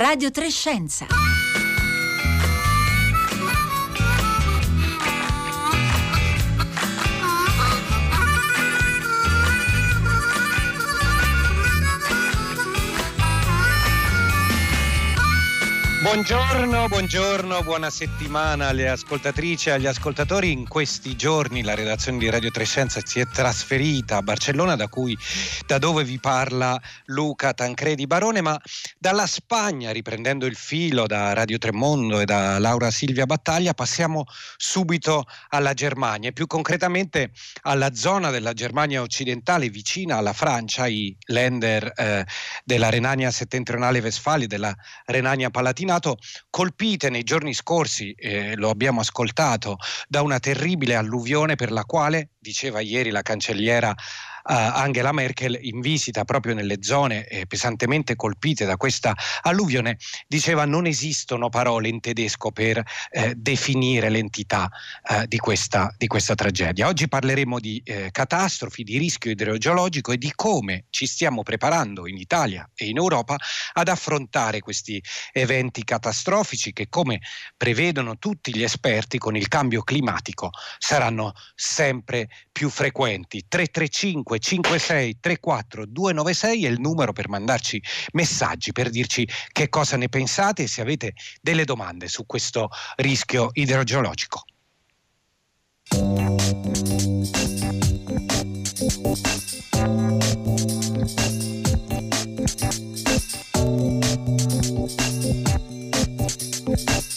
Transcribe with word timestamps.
Radio 0.00 0.30
Trescenza. 0.30 1.04
Buongiorno, 16.12 16.88
buongiorno, 16.88 17.62
buona 17.62 17.88
settimana 17.88 18.66
alle 18.66 18.88
ascoltatrici 18.88 19.68
e 19.68 19.72
agli 19.72 19.86
ascoltatori. 19.86 20.50
In 20.50 20.66
questi 20.66 21.14
giorni 21.14 21.62
la 21.62 21.76
redazione 21.76 22.18
di 22.18 22.28
Radio 22.28 22.50
Trescenza 22.50 23.00
si 23.04 23.20
è 23.20 23.28
trasferita 23.28 24.16
a 24.16 24.22
Barcellona, 24.22 24.74
da, 24.74 24.88
cui, 24.88 25.16
da 25.68 25.78
dove 25.78 26.02
vi 26.02 26.18
parla 26.18 26.76
Luca 27.04 27.54
Tancredi 27.54 28.08
Barone, 28.08 28.40
ma 28.40 28.60
dalla 28.98 29.28
Spagna, 29.28 29.92
riprendendo 29.92 30.46
il 30.46 30.56
filo 30.56 31.06
da 31.06 31.32
Radio 31.32 31.58
Tremondo 31.58 32.18
e 32.18 32.24
da 32.24 32.58
Laura 32.58 32.90
Silvia 32.90 33.24
Battaglia, 33.24 33.72
passiamo 33.72 34.24
subito 34.56 35.26
alla 35.50 35.74
Germania 35.74 36.30
e 36.30 36.32
più 36.32 36.48
concretamente 36.48 37.30
alla 37.62 37.94
zona 37.94 38.30
della 38.30 38.52
Germania 38.52 39.00
occidentale 39.00 39.68
vicina 39.68 40.16
alla 40.16 40.32
Francia, 40.32 40.88
i 40.88 41.16
Länder 41.26 41.92
eh, 41.94 42.26
della 42.64 42.90
Renania 42.90 43.30
settentrionale 43.30 44.00
Westfalia, 44.00 44.48
della 44.48 44.74
Renania 45.04 45.50
Palatina 45.50 45.98
Senato 46.00 46.16
colpite 46.48 47.10
nei 47.10 47.22
giorni 47.22 47.52
scorsi, 47.52 48.12
eh, 48.12 48.56
lo 48.56 48.70
abbiamo 48.70 49.00
ascoltato, 49.00 49.76
da 50.08 50.22
una 50.22 50.38
terribile 50.38 50.94
alluvione 50.94 51.56
per 51.56 51.70
la 51.70 51.84
quale, 51.84 52.30
diceva 52.38 52.80
ieri 52.80 53.10
la 53.10 53.20
cancelliera 53.22 53.94
Angela 54.42 55.12
Merkel 55.12 55.58
in 55.60 55.80
visita 55.80 56.24
proprio 56.24 56.54
nelle 56.54 56.82
zone 56.82 57.26
eh, 57.26 57.46
pesantemente 57.46 58.16
colpite 58.16 58.64
da 58.64 58.76
questa 58.76 59.14
alluvione, 59.42 59.98
diceva 60.26 60.64
non 60.64 60.86
esistono 60.86 61.48
parole 61.48 61.88
in 61.88 62.00
tedesco 62.00 62.50
per 62.50 62.82
eh, 63.10 63.34
definire 63.36 64.08
l'entità 64.08 64.68
eh, 65.08 65.26
di, 65.26 65.38
questa, 65.38 65.94
di, 65.96 66.06
questa, 66.06 66.34
tragedia. 66.34 66.86
Oggi 66.86 67.08
parleremo 67.08 67.58
di 67.58 67.82
catastrofi, 68.10 68.82
di 68.84 68.98
rischio 68.98 69.30
idrogeologico 69.30 70.12
e 70.12 70.18
di 70.18 70.32
come 70.34 70.84
ci 70.90 71.06
stiamo 71.06 71.42
preparando 71.42 72.06
in 72.06 72.16
Italia 72.16 72.68
e 72.74 72.86
in 72.86 72.96
Europa 72.96 73.36
ad 73.72 73.88
affrontare 73.88 74.60
questi 74.60 75.02
eventi 75.32 75.84
catastrofici 75.84 76.72
che 76.72 76.88
come 76.88 77.20
prevedono 77.56 78.18
tutti 78.18 78.54
gli 78.54 78.62
esperti 78.62 79.18
con 79.18 79.36
il 79.36 79.48
cambio 79.48 79.82
climatico 79.82 80.50
saranno 80.78 81.32
sempre 81.54 82.28
più 82.52 82.68
frequenti. 82.68 83.44
335 83.48 84.38
335 84.40 84.70
56 84.70 85.18
34 85.20 85.86
296 85.86 86.64
è 86.64 86.68
il 86.68 86.80
numero 86.80 87.12
per 87.12 87.28
mandarci 87.28 87.82
messaggi 88.12 88.72
per 88.72 88.90
dirci 88.90 89.28
che 89.52 89.68
cosa 89.68 89.96
ne 89.96 90.08
pensate 90.08 90.64
e 90.64 90.66
se 90.66 90.80
avete 90.80 91.12
delle 91.40 91.64
domande 91.64 92.08
su 92.08 92.26
questo 92.26 92.68
rischio 92.96 93.50
idrogeologico. 93.52 94.44
E 106.72 107.09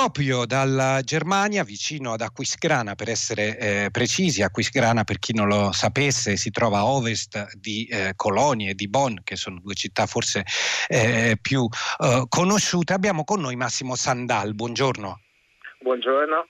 proprio 0.00 0.46
dalla 0.46 1.02
Germania, 1.02 1.62
vicino 1.62 2.14
ad 2.14 2.22
Aquisgrana, 2.22 2.94
per 2.94 3.10
essere 3.10 3.58
eh, 3.58 3.88
precisi, 3.90 4.40
Aquisgrana 4.40 5.04
per 5.04 5.18
chi 5.18 5.34
non 5.34 5.46
lo 5.46 5.72
sapesse 5.72 6.36
si 6.36 6.50
trova 6.50 6.78
a 6.78 6.86
ovest 6.86 7.54
di 7.54 7.84
eh, 7.84 8.14
Colonia 8.16 8.70
e 8.70 8.74
di 8.74 8.88
Bonn, 8.88 9.16
che 9.22 9.36
sono 9.36 9.60
due 9.60 9.74
città 9.74 10.06
forse 10.06 10.42
eh, 10.88 11.36
più 11.38 11.68
eh, 11.98 12.24
conosciute, 12.30 12.94
abbiamo 12.94 13.24
con 13.24 13.42
noi 13.42 13.56
Massimo 13.56 13.94
Sandal. 13.94 14.54
Buongiorno. 14.54 15.20
Buongiorno. 15.80 16.46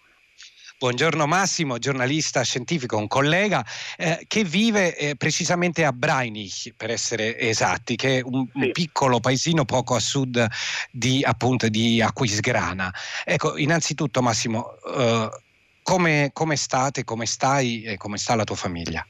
Buongiorno 0.81 1.27
Massimo, 1.27 1.77
giornalista 1.77 2.41
scientifico, 2.41 2.97
un 2.97 3.07
collega 3.07 3.63
eh, 3.99 4.25
che 4.27 4.45
vive 4.45 4.97
eh, 4.97 5.15
precisamente 5.15 5.85
a 5.85 5.93
Breinich, 5.93 6.73
per 6.75 6.89
essere 6.89 7.39
esatti, 7.39 7.97
che 7.97 8.17
è 8.17 8.23
un, 8.25 8.47
sì. 8.51 8.65
un, 8.65 8.73
piccolo 8.73 9.21
paesino 9.21 9.67
poco 9.67 9.95
a 9.95 10.01
sud 10.01 10.43
di, 10.91 11.23
appunto, 11.23 11.69
di 11.69 12.01
Aquisgrana. 12.01 12.91
Ecco, 13.27 13.59
innanzitutto 13.59 14.23
Massimo, 14.23 14.75
eh, 14.97 15.29
come, 15.83 16.31
come 16.33 16.57
state, 16.57 17.05
come 17.05 17.27
stai 17.27 17.83
e 17.83 17.99
come 17.99 18.17
sta 18.17 18.35
la 18.35 18.45
tua 18.45 18.57
famiglia? 18.57 19.07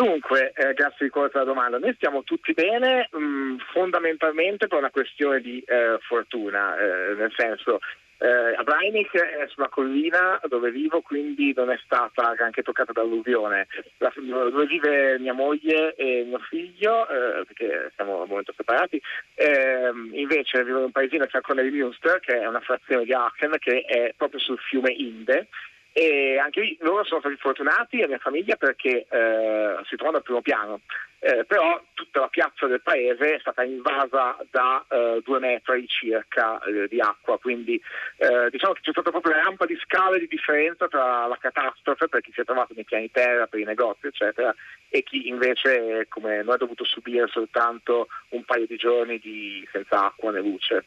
Dunque, 0.00 0.52
eh, 0.54 0.72
grazie 0.72 1.04
di 1.04 1.10
cuore 1.10 1.28
per 1.28 1.42
la 1.42 1.46
domanda. 1.46 1.78
Noi 1.78 1.92
stiamo 1.92 2.22
tutti 2.22 2.54
bene, 2.54 3.10
mh, 3.12 3.22
mm, 3.22 3.56
fondamentalmente 3.70 4.66
per 4.66 4.78
una 4.78 4.88
questione 4.88 5.42
di 5.42 5.60
eh, 5.60 5.98
fortuna, 6.00 6.74
eh, 6.78 7.14
nel 7.16 7.30
senso 7.36 7.80
eh, 8.16 8.54
a 8.56 8.62
Brainik 8.62 9.14
è 9.14 9.46
sulla 9.48 9.68
collina 9.68 10.40
dove 10.48 10.70
vivo, 10.70 11.02
quindi 11.02 11.52
non 11.54 11.70
è 11.70 11.78
stata 11.84 12.34
anche 12.38 12.62
toccata 12.62 12.92
dall'alluvione. 12.92 13.66
La, 13.98 14.10
dove 14.16 14.64
vive 14.64 15.18
mia 15.18 15.34
moglie 15.34 15.94
e 15.96 16.24
mio 16.26 16.38
figlio, 16.38 17.06
eh, 17.06 17.44
perché 17.44 17.92
siamo 17.94 18.22
al 18.22 18.28
momento 18.28 18.54
separati, 18.56 18.98
eh, 19.34 19.90
invece 20.12 20.64
vivo 20.64 20.78
in 20.78 20.84
un 20.84 20.92
paesino 20.92 21.26
che 21.26 21.30
si 21.30 21.40
chiama 21.42 21.62
Münster, 21.62 22.20
che 22.20 22.40
è 22.40 22.46
una 22.46 22.60
frazione 22.60 23.04
di 23.04 23.12
Aachen, 23.12 23.54
che 23.58 23.82
è 23.82 24.14
proprio 24.16 24.40
sul 24.40 24.58
fiume 24.60 24.92
Inde 24.92 25.48
e 25.92 26.38
anche 26.38 26.76
loro 26.80 27.04
sono 27.04 27.20
stati 27.20 27.36
fortunati, 27.36 27.98
la 27.98 28.06
mia 28.06 28.18
famiglia, 28.18 28.56
perché 28.56 29.06
eh, 29.08 29.76
si 29.86 29.96
trovano 29.96 30.18
al 30.18 30.22
primo 30.22 30.40
piano, 30.40 30.80
eh, 31.18 31.44
però 31.44 31.82
tutta 31.94 32.20
la 32.20 32.28
piazza 32.28 32.66
del 32.66 32.80
paese 32.80 33.34
è 33.34 33.38
stata 33.40 33.62
invasa 33.62 34.38
da 34.50 34.84
eh, 34.88 35.20
due 35.24 35.38
metri 35.38 35.86
circa 35.86 36.58
eh, 36.60 36.88
di 36.88 37.00
acqua, 37.00 37.38
quindi 37.38 37.80
eh, 38.16 38.48
diciamo 38.50 38.72
che 38.74 38.80
c'è 38.82 38.92
stata 38.92 39.10
proprio 39.10 39.34
una 39.34 39.42
rampa 39.42 39.66
di 39.66 39.76
scale 39.82 40.18
di 40.18 40.28
differenza 40.28 40.88
tra 40.88 41.26
la 41.26 41.36
catastrofe 41.38 42.08
per 42.08 42.20
chi 42.20 42.32
si 42.32 42.40
è 42.40 42.44
trovato 42.44 42.72
nei 42.74 42.84
piani 42.84 43.10
terra, 43.10 43.46
per 43.46 43.60
i 43.60 43.64
negozi, 43.64 44.06
eccetera, 44.06 44.54
e 44.88 45.02
chi 45.02 45.28
invece, 45.28 46.06
come 46.08 46.42
noi, 46.42 46.54
ha 46.54 46.58
dovuto 46.58 46.84
subire 46.84 47.26
soltanto 47.28 48.08
un 48.30 48.44
paio 48.44 48.66
di 48.66 48.76
giorni 48.76 49.18
di 49.18 49.66
senza 49.72 50.06
acqua 50.06 50.30
né 50.30 50.40
luce. 50.40 50.84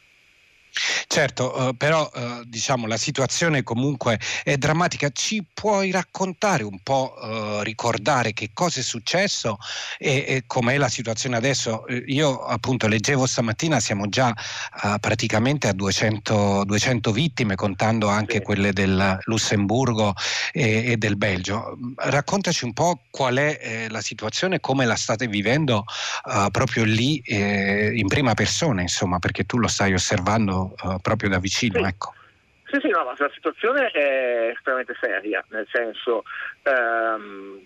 Certo, 1.06 1.68
eh, 1.68 1.74
però 1.76 2.10
eh, 2.12 2.42
diciamo 2.46 2.86
la 2.86 2.96
situazione 2.96 3.62
comunque 3.62 4.18
è 4.42 4.56
drammatica. 4.56 5.10
Ci 5.10 5.44
puoi 5.54 5.90
raccontare 5.92 6.64
un 6.64 6.80
po', 6.82 7.14
eh, 7.22 7.64
ricordare 7.64 8.32
che 8.32 8.50
cosa 8.52 8.80
è 8.80 8.82
successo 8.82 9.58
e, 9.98 10.24
e 10.26 10.44
com'è 10.46 10.76
la 10.76 10.88
situazione 10.88 11.36
adesso? 11.36 11.84
Io 12.06 12.44
appunto 12.44 12.88
leggevo 12.88 13.26
stamattina, 13.26 13.78
siamo 13.80 14.08
già 14.08 14.34
praticamente 15.00 15.68
a 15.68 15.72
200, 15.72 16.64
200, 16.64 17.12
vittime, 17.12 17.54
contando 17.54 18.08
anche 18.08 18.42
quelle 18.42 18.72
del 18.72 19.18
Lussemburgo 19.24 20.14
e, 20.52 20.92
e, 20.92 20.96
del 20.96 21.16
Belgio. 21.16 21.78
Raccontaci 21.96 22.64
un 22.64 22.72
po' 22.72 23.02
qual 23.10 23.36
è 23.36 23.86
la 23.88 24.00
situazione, 24.00 24.60
come 24.60 24.84
la 24.84 24.96
state 24.96 25.26
vivendo 25.28 25.84
proprio 26.50 26.84
lì 26.84 27.22
in 27.26 28.06
prima 28.08 28.34
persona, 28.34 28.80
insomma, 28.80 29.18
perché 29.18 29.44
tu 29.44 29.58
lo 29.58 29.68
stai 29.68 29.94
osservando 29.94 30.63
uh, 30.82 31.00
proprio 31.00 31.28
da 31.28 31.38
vicino. 31.38 31.78
Sì. 31.80 31.84
Ecco. 31.84 32.14
Sì, 32.66 32.80
sì, 32.80 32.88
no, 32.88 33.04
ma 33.04 33.14
la 33.16 33.30
situazione 33.32 33.88
è 33.90 34.52
estremamente 34.52 34.96
seria, 34.98 35.44
nel 35.50 35.68
senso, 35.70 36.24
ehm, 36.62 37.60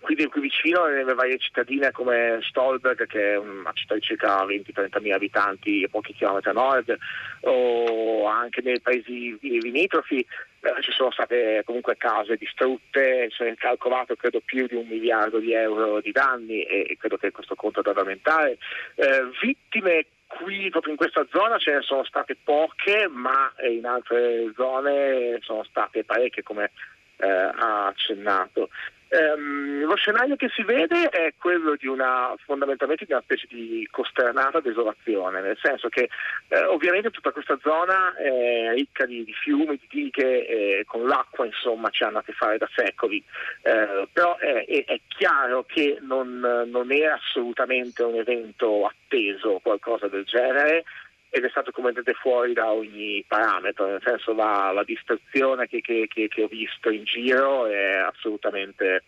qui, 0.00 0.26
qui 0.28 0.40
vicino 0.40 0.86
nelle 0.86 1.14
varie 1.14 1.38
cittadine 1.38 1.90
come 1.90 2.38
Stolberg, 2.42 3.06
che 3.06 3.32
è 3.32 3.38
una 3.38 3.72
città 3.72 3.94
di 3.94 4.00
circa 4.00 4.44
20-30 4.44 5.00
mila 5.00 5.16
abitanti 5.16 5.82
a 5.84 5.88
pochi 5.90 6.12
chilometri 6.12 6.50
a 6.50 6.52
nord, 6.52 6.96
o 7.40 8.26
anche 8.28 8.60
nei 8.62 8.80
paesi 8.80 9.36
limitrofi, 9.40 10.18
eh, 10.18 10.82
ci 10.82 10.92
sono 10.92 11.10
state 11.10 11.62
comunque 11.64 11.96
case 11.96 12.36
distrutte, 12.36 13.28
si 13.30 13.42
è 13.42 13.54
calcolato 13.56 14.14
credo 14.14 14.40
più 14.44 14.66
di 14.66 14.74
un 14.74 14.86
miliardo 14.86 15.38
di 15.38 15.52
euro 15.52 16.00
di 16.00 16.12
danni 16.12 16.62
e, 16.62 16.86
e 16.88 16.96
credo 16.96 17.16
che 17.16 17.32
questo 17.32 17.54
conto 17.54 17.82
debba 17.82 18.00
aumentare. 18.00 18.58
Eh, 18.94 19.28
vittime 19.40 20.06
Qui 20.26 20.70
proprio 20.70 20.92
in 20.92 20.98
questa 20.98 21.24
zona 21.30 21.58
ce 21.58 21.72
ne 21.72 21.82
sono 21.82 22.04
state 22.04 22.36
poche, 22.42 23.08
ma 23.08 23.52
in 23.68 23.86
altre 23.86 24.52
zone 24.54 25.38
sono 25.42 25.62
state 25.64 26.04
parecchie, 26.04 26.42
come 26.42 26.72
eh, 27.18 27.28
ha 27.28 27.86
accennato. 27.86 28.68
Um, 29.08 29.84
lo 29.84 29.94
scenario 29.94 30.34
che 30.34 30.48
si 30.52 30.64
vede 30.64 31.08
è 31.10 31.32
quello 31.38 31.76
di 31.76 31.86
una 31.86 32.34
fondamentalmente 32.44 33.04
di 33.04 33.12
una 33.12 33.22
specie 33.22 33.46
di 33.48 33.86
costernata 33.88 34.58
desolazione, 34.58 35.40
nel 35.40 35.56
senso 35.62 35.88
che 35.88 36.08
eh, 36.48 36.64
ovviamente 36.64 37.10
tutta 37.10 37.30
questa 37.30 37.56
zona 37.62 38.16
è 38.16 38.72
ricca 38.74 39.06
di, 39.06 39.22
di 39.22 39.32
fiumi, 39.32 39.78
di 39.78 39.86
dighe, 39.88 40.46
eh, 40.46 40.84
con 40.86 41.06
l'acqua 41.06 41.46
insomma 41.46 41.88
ci 41.90 42.02
hanno 42.02 42.18
a 42.18 42.22
che 42.22 42.32
fare 42.32 42.58
da 42.58 42.68
secoli, 42.74 43.22
eh, 43.62 44.08
però 44.12 44.36
è, 44.38 44.64
è, 44.64 44.84
è, 44.84 45.00
chiaro 45.06 45.62
che 45.62 45.98
non, 46.00 46.40
non, 46.66 46.90
è 46.90 47.04
assolutamente 47.04 48.02
un 48.02 48.16
evento 48.16 48.86
atteso 48.86 49.60
qualcosa 49.62 50.08
del 50.08 50.24
genere 50.24 50.82
ed 51.30 51.44
è 51.44 51.48
stato 51.50 51.70
completamente 51.70 52.18
fuori 52.18 52.52
da 52.52 52.70
ogni 52.70 53.24
parametro, 53.26 53.86
nel 53.86 54.02
senso 54.04 54.32
la, 54.32 54.72
la 54.72 54.84
distorsione 54.84 55.66
che, 55.66 55.80
che, 55.80 56.06
che, 56.08 56.28
che 56.28 56.42
ho 56.42 56.48
visto 56.48 56.90
in 56.90 57.04
giro 57.04 57.66
è 57.66 57.96
assolutamente 57.96 59.02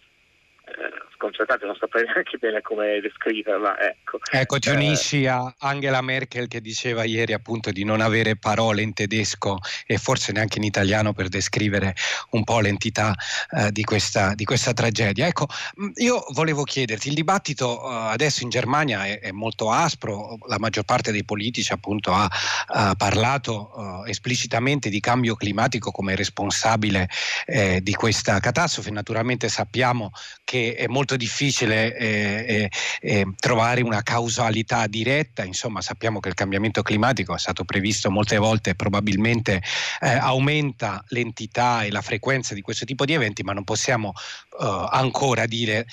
sconcertante, 1.18 1.66
non 1.66 1.76
saprei 1.78 2.04
neanche 2.06 2.38
bene 2.38 2.62
come 2.62 3.00
descriverla. 3.00 3.78
Ecco, 3.80 4.20
ecco 4.30 4.58
ti 4.58 4.70
unisci 4.70 5.24
eh, 5.24 5.28
a 5.28 5.54
Angela 5.58 6.00
Merkel 6.00 6.46
che 6.46 6.60
diceva 6.60 7.04
ieri 7.04 7.32
appunto 7.32 7.70
di 7.72 7.84
non 7.84 8.00
avere 8.00 8.36
parole 8.36 8.82
in 8.82 8.94
tedesco 8.94 9.58
e 9.86 9.98
forse 9.98 10.32
neanche 10.32 10.58
in 10.58 10.64
italiano 10.64 11.12
per 11.12 11.28
descrivere 11.28 11.94
un 12.30 12.44
po' 12.44 12.60
l'entità 12.60 13.14
eh, 13.50 13.72
di, 13.72 13.82
questa, 13.82 14.34
di, 14.34 14.44
questa, 14.44 14.72
tragedia. 14.72 15.26
Ecco, 15.26 15.46
mm, 15.80 15.90
io 15.96 16.24
volevo 16.30 16.62
chiederti, 16.62 17.08
il 17.08 17.14
dibattito 17.14 17.82
eh, 17.82 18.12
adesso 18.12 18.44
in 18.44 18.50
Germania 18.50 19.04
è, 19.04 19.20
è, 19.20 19.30
molto 19.32 19.70
aspro, 19.70 20.38
la 20.46 20.58
maggior 20.58 20.84
parte 20.84 21.10
dei 21.10 21.24
politici 21.24 21.72
appunto 21.72 22.12
ha, 22.12 22.28
ha 22.66 22.94
parlato 22.94 24.04
eh, 24.06 24.10
esplicitamente 24.10 24.88
di 24.88 25.00
cambio 25.00 25.34
climatico 25.34 25.90
come 25.90 26.14
responsabile 26.14 27.08
eh, 27.46 27.80
di 27.82 27.94
questa 27.94 28.38
catastrofe, 28.38 28.90
naturalmente 28.90 29.48
sappiamo 29.48 30.12
che 30.44 30.57
che 30.58 30.74
è 30.74 30.86
molto 30.88 31.16
difficile 31.16 31.96
eh, 31.96 32.44
eh, 32.48 32.70
eh, 33.00 33.26
trovare 33.38 33.82
una 33.82 34.02
causalità 34.02 34.86
diretta, 34.86 35.44
insomma 35.44 35.80
sappiamo 35.80 36.20
che 36.20 36.28
il 36.28 36.34
cambiamento 36.34 36.82
climatico 36.82 37.34
è 37.34 37.38
stato 37.38 37.64
previsto 37.64 38.10
molte 38.10 38.36
volte 38.38 38.74
probabilmente 38.74 39.62
eh, 40.00 40.08
aumenta 40.08 41.04
l'entità 41.08 41.84
e 41.84 41.90
la 41.90 42.02
frequenza 42.02 42.54
di 42.54 42.60
questo 42.60 42.84
tipo 42.84 43.04
di 43.04 43.12
eventi, 43.12 43.42
ma 43.42 43.52
non 43.52 43.64
possiamo 43.64 44.12
eh, 44.60 44.86
ancora 44.90 45.46
dire 45.46 45.86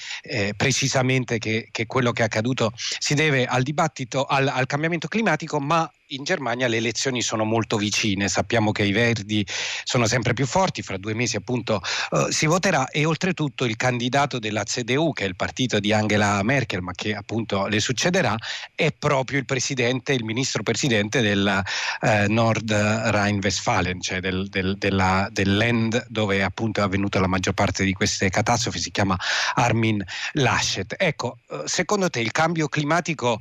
precisamente 0.57 1.37
che, 1.37 1.67
che, 1.71 1.85
quello 1.85 2.11
che 2.11 2.21
è 2.21 2.25
accaduto 2.25 2.71
si 2.75 3.13
deve 3.13 3.45
al 3.45 3.61
dibattito, 3.61 4.25
al, 4.25 4.47
al 4.47 4.65
cambiamento 4.65 5.07
climatico, 5.07 5.59
ma 5.59 5.89
in 6.09 6.23
Germania 6.23 6.67
le 6.67 6.77
elezioni 6.77 7.21
sono 7.21 7.43
molto 7.43 7.77
vicine, 7.77 8.27
sappiamo 8.27 8.71
che 8.71 8.83
i 8.83 8.91
verdi 8.91 9.45
sono 9.83 10.05
sempre 10.05 10.33
più 10.33 10.45
forti, 10.45 10.81
fra 10.81 10.97
due 10.97 11.13
mesi 11.13 11.35
appunto 11.35 11.81
uh, 12.11 12.29
si 12.29 12.45
voterà. 12.45 12.89
E 12.89 13.05
oltretutto 13.05 13.65
il 13.65 13.75
candidato 13.75 14.37
della 14.37 14.63
CDU, 14.63 15.13
che 15.13 15.23
è 15.23 15.27
il 15.27 15.35
partito 15.35 15.79
di 15.79 15.91
Angela 15.93 16.43
Merkel, 16.43 16.81
ma 16.81 16.91
che 16.93 17.15
appunto 17.15 17.65
le 17.65 17.79
succederà, 17.79 18.35
è 18.75 18.91
proprio 18.91 19.39
il 19.39 19.45
presidente, 19.45 20.13
il 20.13 20.23
ministro 20.23 20.61
presidente 20.61 21.21
del 21.21 21.63
uh, 22.01 22.31
Nord 22.31 22.71
Rhine-Westfalen, 22.71 24.01
cioè 24.01 24.19
del, 24.19 24.47
del, 24.49 24.77
della, 24.77 25.27
del 25.31 25.57
land 25.57 26.05
dove 26.09 26.43
appunto 26.43 26.81
è 26.81 26.83
avvenuta 26.83 27.19
la 27.19 27.27
maggior 27.27 27.53
parte 27.53 27.83
di 27.83 27.93
queste 27.93 28.29
catastrofi, 28.29 28.79
si 28.79 28.91
chiama 28.91 29.17
Armin 29.55 30.03
Laschet. 30.33 30.95
Ecco, 30.97 31.39
uh, 31.47 31.65
secondo 31.65 32.09
te 32.09 32.19
il 32.19 32.31
cambio 32.31 32.67
climatico 32.67 33.39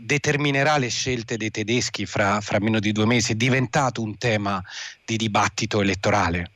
determinerà 0.00 0.76
le 0.78 0.88
scelte 0.88 1.36
dei 1.36 1.50
tedeschi 1.50 2.03
fra, 2.06 2.40
fra 2.40 2.58
meno 2.60 2.78
di 2.78 2.92
due 2.92 3.06
mesi, 3.06 3.32
è 3.32 3.36
diventato 3.36 4.02
un 4.02 4.16
tema 4.18 4.62
di 5.04 5.16
dibattito 5.16 5.80
elettorale? 5.80 6.50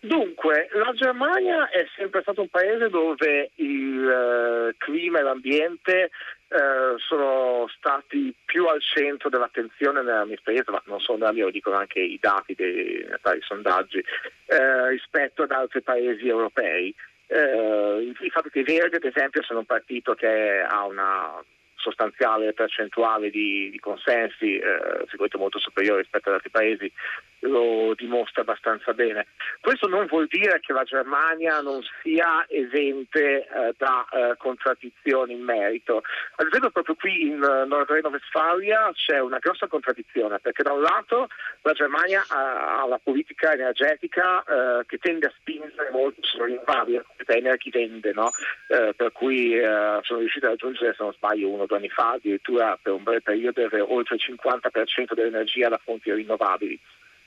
Dunque, 0.00 0.68
la 0.74 0.92
Germania 0.92 1.68
è 1.70 1.84
sempre 1.96 2.22
stato 2.22 2.42
un 2.42 2.48
paese 2.48 2.88
dove 2.88 3.50
il 3.56 4.70
uh, 4.70 4.76
clima 4.78 5.18
e 5.18 5.22
l'ambiente 5.22 6.10
uh, 6.48 6.96
sono 6.98 7.66
stati 7.76 8.32
più 8.44 8.66
al 8.66 8.80
centro 8.80 9.28
dell'attenzione 9.28 10.02
nella 10.02 10.24
mia 10.24 10.36
esperienza, 10.36 10.70
ma 10.70 10.80
non 10.86 11.00
solo 11.00 11.18
nella 11.18 11.32
mia, 11.32 11.44
lo 11.44 11.50
dicono 11.50 11.76
anche 11.76 11.98
i 11.98 12.18
dati 12.20 12.54
dei, 12.54 13.04
dei 13.22 13.40
sondaggi, 13.40 13.98
uh, 13.98 14.86
rispetto 14.86 15.42
ad 15.42 15.50
altri 15.50 15.82
paesi 15.82 16.28
europei. 16.28 16.94
il 17.28 18.30
fatto 18.30 18.50
che 18.50 18.60
i 18.60 18.64
Verdi, 18.64 18.96
ad 18.96 19.04
esempio, 19.04 19.42
sono 19.42 19.58
un 19.58 19.66
partito 19.66 20.14
che 20.14 20.60
ha 20.60 20.84
una 20.86 21.42
sostanziale 21.88 22.52
percentuale 22.52 23.30
di, 23.30 23.70
di 23.70 23.78
consensi, 23.78 24.56
eh, 24.56 25.04
sicuramente 25.06 25.38
molto 25.38 25.58
superiore 25.58 26.02
rispetto 26.02 26.28
ad 26.28 26.36
altri 26.36 26.50
paesi, 26.50 26.92
lo 27.40 27.94
dimostra 27.94 28.42
abbastanza 28.42 28.92
bene. 28.92 29.26
Questo 29.60 29.86
non 29.86 30.06
vuol 30.06 30.26
dire 30.26 30.60
che 30.60 30.72
la 30.72 30.82
Germania 30.82 31.60
non 31.60 31.80
sia 32.02 32.44
esente 32.48 33.46
eh, 33.46 33.74
da 33.76 34.06
eh, 34.10 34.34
contraddizioni 34.36 35.34
in 35.34 35.42
merito. 35.42 36.02
Ad 36.36 36.46
esempio 36.46 36.70
proprio 36.70 36.96
qui 36.96 37.26
in 37.26 37.42
uh, 37.42 37.66
Nord 37.66 37.90
Rhino-Westfalia 37.90 38.90
c'è 38.94 39.20
una 39.20 39.38
grossa 39.38 39.66
contraddizione 39.66 40.38
perché 40.40 40.62
da 40.62 40.72
un 40.72 40.82
lato 40.82 41.28
la 41.62 41.72
Germania 41.72 42.24
ha, 42.28 42.80
ha 42.80 42.86
la 42.86 43.00
politica 43.02 43.52
energetica 43.52 44.42
eh, 44.42 44.84
che 44.86 44.98
tende 44.98 45.26
a 45.26 45.32
spingere 45.36 45.90
molto 45.90 46.20
sulle 46.22 46.46
rinnovabili, 46.46 47.00
energy 47.26 47.70
vende, 47.70 48.12
no? 48.12 48.30
Eh, 48.68 48.94
per 48.94 49.12
cui 49.12 49.54
eh, 49.56 49.98
sono 50.02 50.18
riusciti 50.20 50.44
a 50.44 50.50
raggiungere, 50.50 50.94
se 50.96 51.02
non 51.02 51.12
sbaglio, 51.12 51.48
uno 51.48 51.62
o 51.62 51.66
due 51.66 51.77
anni 51.78 51.88
fa 51.88 52.12
addirittura 52.12 52.78
per 52.80 52.92
un 52.92 53.02
breve 53.02 53.22
periodo 53.22 53.62
oltre 53.92 54.16
il 54.16 54.22
50% 54.24 55.14
dell'energia 55.14 55.68
da 55.68 55.80
fonti 55.82 56.12
rinnovabili. 56.12 56.78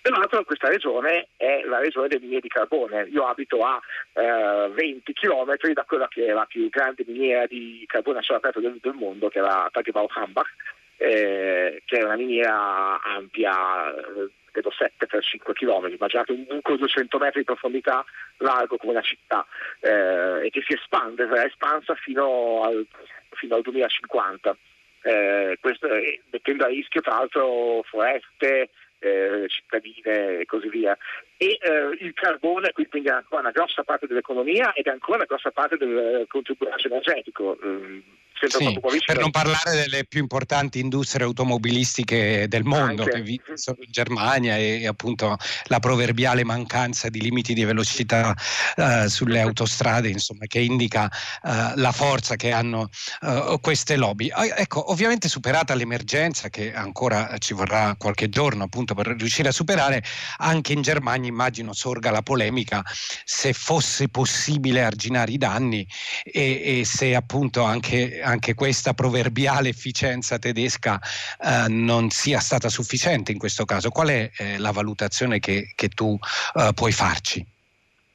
Peraltro 0.01 0.43
questa 0.43 0.67
regione 0.67 1.27
è 1.37 1.61
la 1.63 1.77
regione 1.77 2.07
delle 2.07 2.21
miniere 2.21 2.41
di 2.41 2.47
carbone. 2.47 3.07
Io 3.11 3.23
abito 3.27 3.59
a 3.63 3.79
eh, 4.13 4.71
20 4.73 5.13
km 5.13 5.55
da 5.73 5.83
quella 5.83 6.07
che 6.07 6.25
è 6.25 6.33
la 6.33 6.45
più 6.45 6.67
grande 6.69 7.03
miniera 7.05 7.45
di 7.45 7.83
carbone 7.87 8.17
a 8.17 8.21
cielo 8.21 8.39
aperto 8.39 8.59
del, 8.59 8.79
del 8.81 8.93
mondo, 8.93 9.29
che 9.29 9.37
è 9.37 9.41
la 9.43 9.69
Tagebau 9.71 10.07
Hambach, 10.09 10.49
eh, 10.97 11.83
che 11.85 11.99
è 11.99 12.03
una 12.03 12.15
miniera 12.15 12.99
ampia, 12.99 13.93
eh, 13.93 14.29
credo 14.51 14.71
7 14.71 15.05
per 15.07 15.23
5 15.23 15.53
km, 15.53 15.87
immaginate 15.87 16.31
un 16.31 16.45
buco 16.45 16.73
di 16.73 16.79
200 16.79 17.17
metri 17.17 17.39
di 17.39 17.45
profondità 17.45 18.03
largo 18.37 18.77
come 18.77 18.91
una 18.91 19.01
città 19.01 19.45
eh, 19.79 20.45
e 20.45 20.49
che 20.49 20.63
si 20.65 20.73
espande, 20.73 21.25
verrà 21.25 21.45
espansa 21.45 21.95
fino 21.95 22.63
al, 22.63 22.85
fino 23.31 23.55
al 23.55 23.61
2050. 23.61 24.57
Eh, 25.03 25.57
questo, 25.59 25.87
mettendo 26.29 26.65
a 26.65 26.67
rischio 26.67 27.01
tra 27.01 27.15
l'altro 27.15 27.81
foreste, 27.83 28.69
eh, 28.99 29.45
cittadine 29.47 30.39
e 30.39 30.45
così 30.45 30.69
via. 30.69 30.95
E 31.37 31.57
eh, 31.59 31.97
il 31.99 32.13
carbone 32.13 32.71
quindi 32.71 33.09
è 33.09 33.13
ancora 33.13 33.41
una 33.41 33.51
grossa 33.51 33.83
parte 33.83 34.05
dell'economia 34.05 34.73
ed 34.73 34.85
è 34.85 34.91
ancora 34.91 35.17
una 35.17 35.25
grossa 35.25 35.49
parte 35.51 35.77
del 35.77 36.25
contributo 36.27 36.71
energetico. 36.85 37.57
Mm, 38.43 38.73
sì, 38.89 38.99
per 39.05 39.19
non 39.19 39.29
parlare 39.29 39.71
delle 39.71 40.05
più 40.05 40.19
importanti 40.19 40.79
industrie 40.79 41.25
automobilistiche 41.25 42.47
del 42.47 42.63
mondo 42.63 43.03
Anche. 43.03 43.21
che 43.21 43.39
sono 43.53 43.77
in 43.81 43.91
Germania 43.91 44.57
e, 44.57 44.81
e, 44.81 44.87
appunto 44.87 45.37
la 45.65 45.79
proverbiale 45.79 46.43
mancanza 46.43 47.09
di 47.09 47.21
limiti 47.21 47.53
di 47.53 47.63
velocità 47.63 48.33
uh, 48.75 49.07
sulle 49.07 49.41
autostrade 49.41 50.09
insomma, 50.09 50.45
che 50.47 50.59
indica 50.59 51.03
uh, 51.43 51.49
la 51.75 51.91
forza 51.91 52.35
che 52.35 52.51
hanno 52.51 52.89
uh, 53.21 53.59
queste 53.59 53.95
lobby. 53.95 54.31
ecco, 54.55 54.91
ovviamente 54.91 55.29
superata 55.29 55.75
l'emergenza 55.75 56.49
che 56.49 56.73
ancora 56.73 57.37
ci 57.37 57.53
vorrà 57.53 57.95
qualche 57.95 58.29
giorno 58.29 58.63
appunto 58.63 58.95
per 58.95 59.07
riuscire 59.07 59.49
a 59.49 59.51
superare, 59.51 60.03
anche 60.37 60.73
in 60.73 60.81
Germania 60.81 61.29
immagino 61.29 61.73
sorga 61.73 62.09
la 62.09 62.23
polemica 62.23 62.83
se 63.23 63.53
fosse 63.53 64.09
possibile 64.09 64.83
arginare 64.83 65.31
i 65.31 65.37
danni 65.37 65.85
e, 66.23 66.79
e 66.79 66.85
se 66.85 67.13
appunto 67.15 67.63
anche 67.63 68.21
anche 68.31 68.53
questa 68.53 68.93
proverbiale 68.93 69.69
efficienza 69.69 70.39
tedesca 70.39 70.99
eh, 71.39 71.65
non 71.69 72.09
sia 72.09 72.39
stata 72.39 72.69
sufficiente 72.69 73.31
in 73.31 73.37
questo 73.37 73.65
caso. 73.65 73.89
Qual 73.89 74.07
è 74.07 74.29
eh, 74.37 74.57
la 74.57 74.71
valutazione 74.71 75.39
che, 75.39 75.73
che 75.75 75.89
tu 75.89 76.17
eh, 76.55 76.71
puoi 76.73 76.91
farci? 76.91 77.45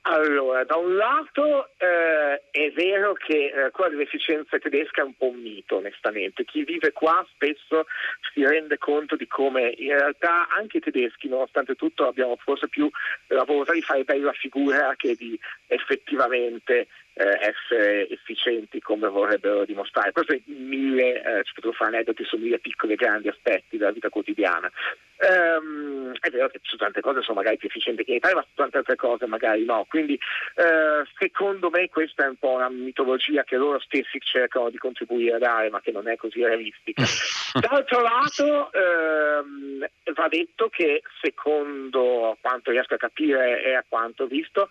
Allora, 0.09 0.63
da 0.63 0.77
un 0.77 0.95
lato 0.95 1.71
eh, 1.79 2.41
è 2.53 2.71
vero 2.71 3.13
che 3.15 3.47
eh, 3.47 3.71
quella 3.73 3.91
dell'efficienza 3.91 4.57
tedesca 4.57 5.01
è 5.01 5.05
un 5.05 5.17
po' 5.17 5.31
un 5.31 5.41
mito, 5.41 5.79
onestamente. 5.79 6.45
Chi 6.45 6.63
vive 6.63 6.93
qua 6.93 7.27
spesso 7.35 7.87
si 8.33 8.47
rende 8.47 8.79
conto 8.79 9.17
di 9.17 9.27
come 9.27 9.75
in 9.77 9.89
realtà 9.89 10.47
anche 10.57 10.77
i 10.77 10.81
tedeschi, 10.81 11.27
nonostante 11.27 11.75
tutto, 11.75 12.07
abbiamo 12.07 12.37
forse 12.37 12.69
più 12.69 12.89
la 13.29 13.43
volontà 13.43 13.73
di 13.73 13.83
fare 13.83 14.05
bella 14.05 14.33
figura 14.33 14.95
che 14.97 15.17
di 15.17 15.37
effettivamente 15.67 16.87
eh, 17.19 17.39
essere 17.41 18.09
efficienti 18.11 18.81
come 18.81 19.09
vorrebbero 19.09 19.65
dimostrare. 19.65 20.13
Questo 20.13 20.35
in 20.35 20.67
mille, 20.69 21.23
eh, 21.23 21.45
ci 21.45 21.55
potrò 21.55 21.73
fare 21.73 21.95
aneddoti 21.95 22.25
su 22.25 22.37
mille 22.37 22.59
piccoli 22.59 22.93
e 22.93 22.97
grandi 22.97 23.29
aspetti 23.29 23.79
della 23.79 23.91
vita 23.91 24.11
quotidiana. 24.11 24.71
Um, 25.19 26.13
è 26.21 26.29
vero 26.29 26.49
che 26.49 26.61
su 26.63 26.77
tante 26.77 27.01
cose 27.01 27.23
sono 27.23 27.39
magari 27.39 27.57
più 27.57 27.69
efficienti 27.69 28.05
che 28.05 28.11
in 28.11 28.17
Italia, 28.19 28.37
ma 28.37 28.43
su 28.43 28.55
tante 28.55 28.77
altre 28.77 28.97
cose 28.97 29.27
magari 29.27 29.65
no. 29.65 29.87
Quindi 29.89 30.13
uh, 30.57 31.07
secondo 31.19 31.71
me 31.71 31.89
questa 31.89 32.25
è 32.25 32.29
un 32.29 32.37
po' 32.37 32.51
una 32.51 32.69
mitologia 32.69 33.43
che 33.45 33.57
loro 33.57 33.81
stessi 33.81 34.21
cercano 34.21 34.69
di 34.69 34.77
contribuire 34.77 35.37
a 35.37 35.39
dare, 35.39 35.71
ma 35.71 35.81
che 35.81 35.93
non 35.93 36.07
è 36.07 36.17
così 36.17 36.45
realistica. 36.45 37.03
D'altro 37.59 38.03
lato 38.03 38.71
um, 38.75 39.87
va 40.13 40.29
detto 40.29 40.69
che 40.69 41.01
secondo 41.23 42.37
quanto 42.43 42.71
riesco 42.71 42.93
a 42.93 42.99
capire 42.99 43.63
e 43.63 43.75
a 43.75 43.85
quanto 43.89 44.25
ho 44.25 44.27
visto, 44.27 44.69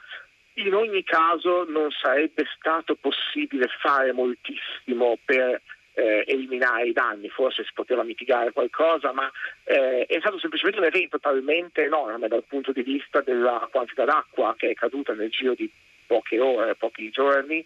in 0.56 0.74
ogni 0.74 1.04
caso 1.04 1.66
non 1.68 1.90
sarebbe 1.92 2.46
stato 2.58 2.96
possibile 2.96 3.68
fare 3.82 4.12
moltissimo 4.12 5.18
per 5.24 5.62
eh, 5.96 6.24
eliminare 6.28 6.88
i 6.88 6.94
danni, 6.94 7.30
forse 7.30 7.64
si 7.64 7.72
poteva 7.74 8.04
mitigare 8.04 8.52
qualcosa, 8.52 9.12
ma 9.12 9.30
eh, 9.64 10.06
è 10.06 10.20
stato 10.20 10.40
semplicemente 10.40 10.80
un 10.80 10.86
evento 10.86 11.20
talmente 11.20 11.84
enorme 11.84 12.28
dal 12.28 12.44
punto 12.44 12.72
di 12.72 12.84
vista 12.84 13.22
della 13.22 13.68
quantità 13.72 14.04
d'acqua 14.04 14.56
che 14.58 14.70
è 14.70 14.74
caduta 14.74 15.14
nel 15.14 15.30
giro 15.30 15.54
di 15.54 15.70
poche 16.06 16.40
ore, 16.40 16.76
pochi 16.76 17.10
giorni, 17.10 17.66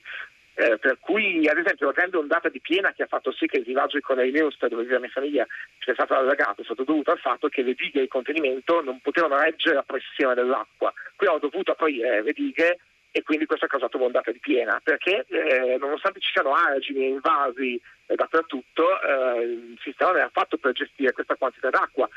Eh, 0.59 0.77
per 0.77 0.97
cui, 0.99 1.47
ad 1.47 1.57
esempio, 1.57 1.85
la 1.85 1.93
grande 1.93 2.17
ondata 2.17 2.49
di 2.49 2.59
piena 2.59 2.91
che 2.91 3.03
ha 3.03 3.07
fatto 3.07 3.31
sì 3.31 3.45
che 3.45 3.59
il 3.59 3.63
villaggio 3.63 3.95
di 3.95 4.03
Cornei 4.03 4.29
Neust, 4.29 4.67
dove 4.67 4.81
vive 4.81 4.95
la 4.95 4.99
mia 4.99 5.09
famiglia, 5.09 5.47
sia 5.79 5.93
stato 5.93 6.15
allagato, 6.15 6.59
è 6.59 6.65
stato 6.65 6.83
dovuto 6.83 7.11
al 7.11 7.19
fatto 7.19 7.47
che 7.47 7.61
le 7.61 7.75
dighe 7.75 8.01
di 8.01 8.09
contenimento 8.09 8.81
non 8.81 8.99
potevano 8.99 9.39
reggere 9.39 9.75
la 9.75 9.83
pressione 9.83 10.33
dell'acqua. 10.33 10.91
Qui 11.15 11.27
ho 11.27 11.39
dovuto 11.39 11.71
aprire 11.71 12.21
le 12.21 12.33
dighe 12.33 12.79
e 13.11 13.23
quindi 13.23 13.45
questo 13.45 13.65
ha 13.65 13.67
causato 13.69 13.95
un'ondata 13.95 14.31
di 14.31 14.39
piena, 14.39 14.81
perché 14.83 15.25
eh, 15.29 15.77
nonostante 15.79 16.19
ci 16.19 16.31
siano 16.33 16.53
argini 16.53 17.05
e 17.05 17.07
invasi 17.07 17.81
eh, 18.07 18.15
dappertutto, 18.15 19.01
eh, 19.01 19.41
il 19.43 19.79
sistema 19.81 20.11
non 20.11 20.19
era 20.19 20.29
fatto 20.29 20.57
per 20.57 20.73
gestire 20.73 21.13
questa 21.13 21.35
quantità 21.35 21.69
d'acqua. 21.69 22.09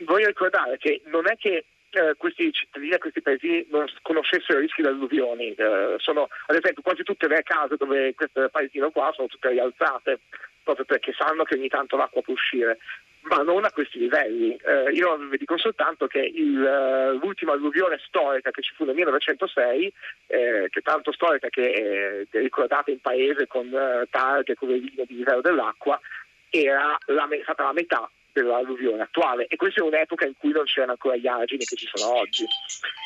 Voglio 0.00 0.26
ricordare 0.26 0.76
che 0.76 1.00
non 1.06 1.26
è 1.26 1.38
che 1.38 1.64
eh, 1.90 2.14
questi 2.16 2.52
cittadini 2.52 2.92
e 2.92 2.98
questi 2.98 3.22
paesi 3.22 3.66
non 3.70 3.86
conoscessero 4.02 4.58
i 4.58 4.62
rischi 4.62 4.82
di 4.82 4.88
alluvioni. 4.88 5.54
Eh, 5.54 5.96
sono, 5.98 6.28
ad 6.46 6.56
esempio, 6.56 6.82
quasi 6.82 7.02
tutte 7.02 7.28
le 7.28 7.42
case 7.42 7.76
dove 7.76 8.14
questo 8.14 8.48
paesino 8.50 8.90
qua 8.90 9.10
sono 9.14 9.28
tutte 9.28 9.50
rialzate, 9.50 10.20
proprio 10.62 10.84
perché 10.84 11.14
sanno 11.16 11.44
che 11.44 11.56
ogni 11.56 11.68
tanto 11.68 11.96
l'acqua 11.96 12.22
può 12.22 12.32
uscire 12.32 12.78
ma 13.22 13.42
non 13.42 13.64
a 13.64 13.72
questi 13.72 13.98
livelli. 13.98 14.56
Eh, 14.56 14.90
io 14.92 15.16
vi 15.16 15.36
dico 15.36 15.58
soltanto 15.58 16.06
che 16.06 16.20
il, 16.20 16.56
uh, 16.56 17.18
l'ultima 17.18 17.52
alluvione 17.52 18.00
storica 18.06 18.50
che 18.50 18.62
ci 18.62 18.72
fu 18.74 18.84
nel 18.84 18.94
1906, 18.94 19.92
eh, 20.28 20.68
che 20.70 20.78
è 20.78 20.82
tanto 20.82 21.12
storica 21.12 21.48
che 21.48 22.26
è 22.30 22.38
ricordata 22.38 22.90
in 22.90 23.00
paese 23.00 23.46
con 23.46 23.68
targhe 24.10 24.54
con 24.54 24.68
le 24.68 24.78
linee 24.78 25.04
di 25.06 25.16
livello 25.16 25.42
dell'acqua, 25.42 26.00
era 26.48 26.96
la, 27.06 27.28
stata 27.42 27.64
la 27.64 27.72
metà 27.72 28.10
dell'alluvione 28.42 29.02
attuale 29.02 29.46
e 29.46 29.56
questa 29.56 29.80
è 29.80 29.84
un'epoca 29.84 30.26
in 30.26 30.34
cui 30.36 30.52
non 30.52 30.64
c'erano 30.64 30.92
ancora 30.92 31.16
gli 31.16 31.26
argini 31.26 31.64
che 31.64 31.76
ci 31.76 31.88
sono 31.92 32.16
oggi. 32.16 32.44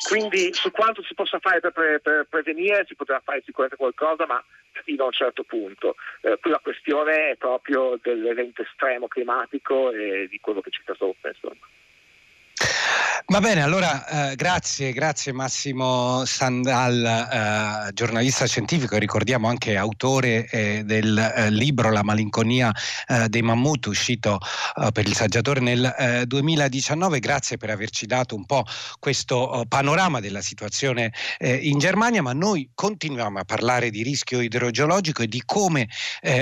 Quindi 0.07 0.53
su 0.53 0.71
quanto 0.71 1.03
si 1.03 1.13
possa 1.13 1.39
fare 1.39 1.59
per, 1.59 1.71
pre- 1.71 1.99
per 1.99 2.27
prevenire 2.29 2.85
si 2.87 2.95
potrà 2.95 3.21
fare 3.23 3.41
sicuramente 3.45 3.77
qualcosa, 3.77 4.25
ma 4.25 4.43
fino 4.83 5.03
a 5.03 5.07
un 5.07 5.11
certo 5.11 5.43
punto. 5.43 5.95
Eh, 6.21 6.37
qui 6.39 6.51
la 6.51 6.59
questione 6.59 7.31
è 7.31 7.35
proprio 7.35 7.99
dell'evento 8.01 8.61
estremo 8.61 9.07
climatico 9.07 9.91
e 9.91 10.27
di 10.29 10.39
quello 10.39 10.61
che 10.61 10.71
ci 10.71 10.81
sta 10.81 10.95
sopra. 10.95 11.29
Insomma. 11.29 11.67
Va 13.33 13.39
bene, 13.39 13.63
allora 13.63 14.31
eh, 14.31 14.35
grazie, 14.35 14.91
grazie 14.91 15.31
Massimo 15.31 16.25
Sandal, 16.25 17.87
eh, 17.87 17.93
giornalista 17.93 18.45
scientifico 18.45 18.95
e 18.95 18.99
ricordiamo 18.99 19.47
anche 19.47 19.77
autore 19.77 20.45
eh, 20.49 20.83
del 20.85 21.17
eh, 21.17 21.49
libro 21.49 21.89
La 21.89 22.03
malinconia 22.03 22.71
eh, 23.07 23.29
dei 23.29 23.41
mammut 23.41 23.85
uscito 23.85 24.39
eh, 24.75 24.91
per 24.91 25.07
il 25.07 25.15
saggiatore 25.15 25.61
nel 25.61 26.25
2019. 26.27 27.19
Grazie 27.19 27.57
per 27.57 27.69
averci 27.69 28.05
dato 28.05 28.35
un 28.35 28.45
po' 28.45 28.65
questo 28.99 29.65
panorama 29.69 30.19
della 30.19 30.41
situazione 30.41 31.11
in 31.39 31.79
Germania, 31.79 32.21
ma 32.21 32.33
noi 32.33 32.69
continuiamo 32.73 33.39
a 33.39 33.43
parlare 33.45 33.89
di 33.89 34.03
rischio 34.03 34.41
idrogeologico 34.41 35.23
e 35.23 35.27
di 35.27 35.41
come 35.45 35.87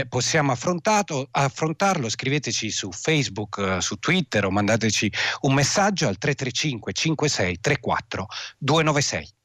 possiamo 0.09 0.51
affrontarlo. 0.51 2.09
Scriveteci 2.09 2.69
su 2.69 2.91
Facebook, 2.91 3.77
su 3.79 3.95
Twitter 3.97 4.45
o 4.45 4.51
mandateci 4.51 5.11
un 5.41 5.53
messaggio 5.53 6.00
al 6.07 6.17
335 6.17 6.91
56 6.93 7.59
34 7.61 8.27
296. 8.59 9.35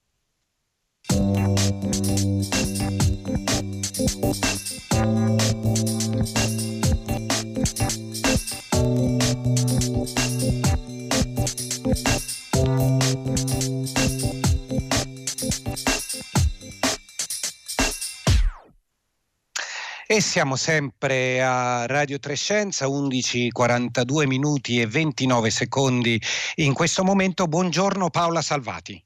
E 20.08 20.20
siamo 20.20 20.54
sempre 20.54 21.42
a 21.42 21.84
Radio 21.86 22.20
Trescenza, 22.20 22.86
11:42 22.86 24.28
minuti 24.28 24.80
e 24.80 24.86
29 24.86 25.50
secondi 25.50 26.20
in 26.56 26.74
questo 26.74 27.02
momento. 27.02 27.48
Buongiorno 27.48 28.08
Paola 28.10 28.40
Salvati. 28.40 29.05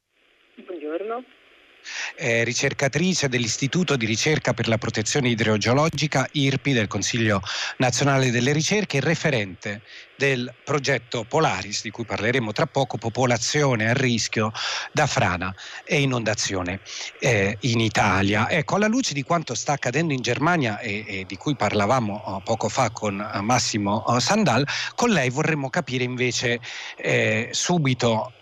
Eh, 2.17 2.45
ricercatrice 2.45 3.29
dell'Istituto 3.29 3.97
di 3.97 4.07
ricerca 4.07 4.53
per 4.53 4.69
la 4.69 4.79
protezione 4.79 5.29
idrogeologica 5.29 6.29
IRPI 6.31 6.73
del 6.73 6.87
Consiglio 6.87 7.41
nazionale 7.79 8.31
delle 8.31 8.53
ricerche 8.53 8.99
e 8.99 9.01
referente 9.01 9.83
del 10.21 10.53
progetto 10.65 11.25
Polaris, 11.25 11.83
di 11.83 11.91
cui 11.91 12.05
parleremo 12.05 12.53
tra 12.53 12.67
poco, 12.67 12.99
popolazione 12.99 13.89
a 13.89 13.95
rischio 13.95 14.53
da 14.93 15.07
frana 15.07 15.55
e 15.83 16.03
inondazione 16.03 16.81
eh, 17.21 17.57
in 17.61 17.81
Italia. 17.81 18.51
Ecco, 18.51 18.75
alla 18.75 18.87
luce 18.87 19.15
di 19.15 19.23
quanto 19.23 19.55
sta 19.55 19.73
accadendo 19.73 20.13
in 20.13 20.21
Germania 20.21 20.79
e, 20.79 21.05
e 21.07 21.25
di 21.27 21.37
cui 21.39 21.57
parlavamo 21.57 22.23
oh, 22.23 22.41
poco 22.41 22.69
fa 22.69 22.91
con 22.91 23.19
uh, 23.19 23.41
Massimo 23.41 24.05
uh, 24.07 24.19
Sandal, 24.19 24.67
con 24.95 25.09
lei 25.09 25.31
vorremmo 25.31 25.71
capire 25.71 26.05
invece 26.05 26.61
eh, 26.97 27.49
subito 27.53 28.33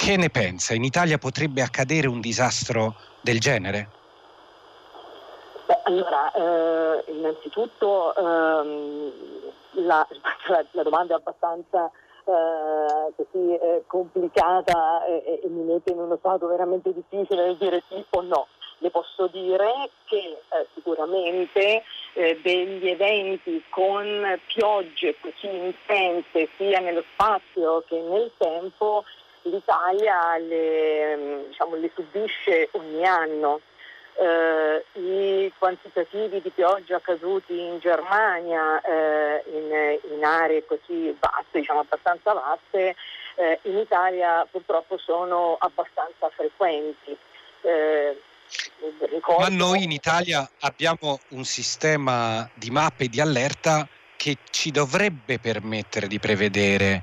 che 0.00 0.16
ne 0.16 0.30
pensa. 0.30 0.72
In 0.72 0.82
Italia 0.82 1.18
potrebbe 1.18 1.60
accadere 1.60 2.08
un 2.08 2.20
disastro 2.20 2.94
del 3.20 3.38
genere? 3.38 3.88
Beh, 5.66 5.80
allora, 5.84 6.32
eh, 6.32 7.04
innanzitutto 7.12 8.16
ehm, 8.16 9.12
la, 9.84 10.06
la, 10.48 10.64
la, 10.70 10.82
domanda 10.82 11.14
è 11.14 11.16
abbastanza 11.18 11.90
eh, 12.24 13.12
così, 13.14 13.54
eh, 13.54 13.84
complicata 13.86 15.04
e, 15.04 15.40
e, 15.44 15.48
mi 15.48 15.64
mette 15.64 15.92
in 15.92 15.98
uno 15.98 16.16
stato 16.16 16.46
veramente 16.46 16.94
difficile 16.94 17.44
nel 17.44 17.56
dire 17.58 17.82
sì 17.90 18.02
o 18.08 18.22
no. 18.22 18.46
Le 18.78 18.88
posso 18.88 19.26
dire 19.26 19.90
che 20.06 20.16
eh, 20.16 20.66
sicuramente 20.72 21.82
eh, 22.14 22.40
degli 22.42 22.88
eventi 22.88 23.62
con 23.68 24.40
piogge 24.46 25.14
così 25.20 25.54
intense 25.54 26.48
sia 26.56 26.80
nello 26.80 27.04
spazio 27.12 27.84
che 27.86 28.00
nel 28.00 28.32
tempo 28.38 29.04
l'Italia 29.42 30.36
le, 30.38 31.44
diciamo, 31.48 31.76
le 31.76 31.90
subisce 31.94 32.68
ogni 32.72 33.04
anno 33.04 33.60
eh, 34.20 34.84
i 35.00 35.52
quantitativi 35.58 36.42
di 36.42 36.50
pioggia 36.50 36.96
accaduti 36.96 37.58
in 37.58 37.78
Germania 37.78 38.80
eh, 38.82 39.42
in, 39.46 40.14
in, 40.14 40.24
aree 40.24 40.66
così 40.66 41.16
vaste, 41.18 41.60
diciamo 41.60 41.80
abbastanza 41.80 42.34
vaste, 42.34 42.96
eh, 43.36 43.58
in 43.62 43.78
Italia 43.78 44.46
purtroppo 44.50 44.98
sono 44.98 45.56
abbastanza 45.58 46.28
frequenti. 46.34 47.16
Eh, 47.62 48.20
ricordo... 49.10 49.42
Ma 49.42 49.48
noi 49.48 49.84
in 49.84 49.92
Italia 49.92 50.48
abbiamo 50.60 51.18
un 51.28 51.44
sistema 51.44 52.48
di 52.54 52.70
mappe 52.70 53.08
di 53.08 53.20
allerta 53.20 53.88
che 54.16 54.36
ci 54.50 54.70
dovrebbe 54.70 55.38
permettere 55.38 56.06
di 56.06 56.18
prevedere 56.18 57.02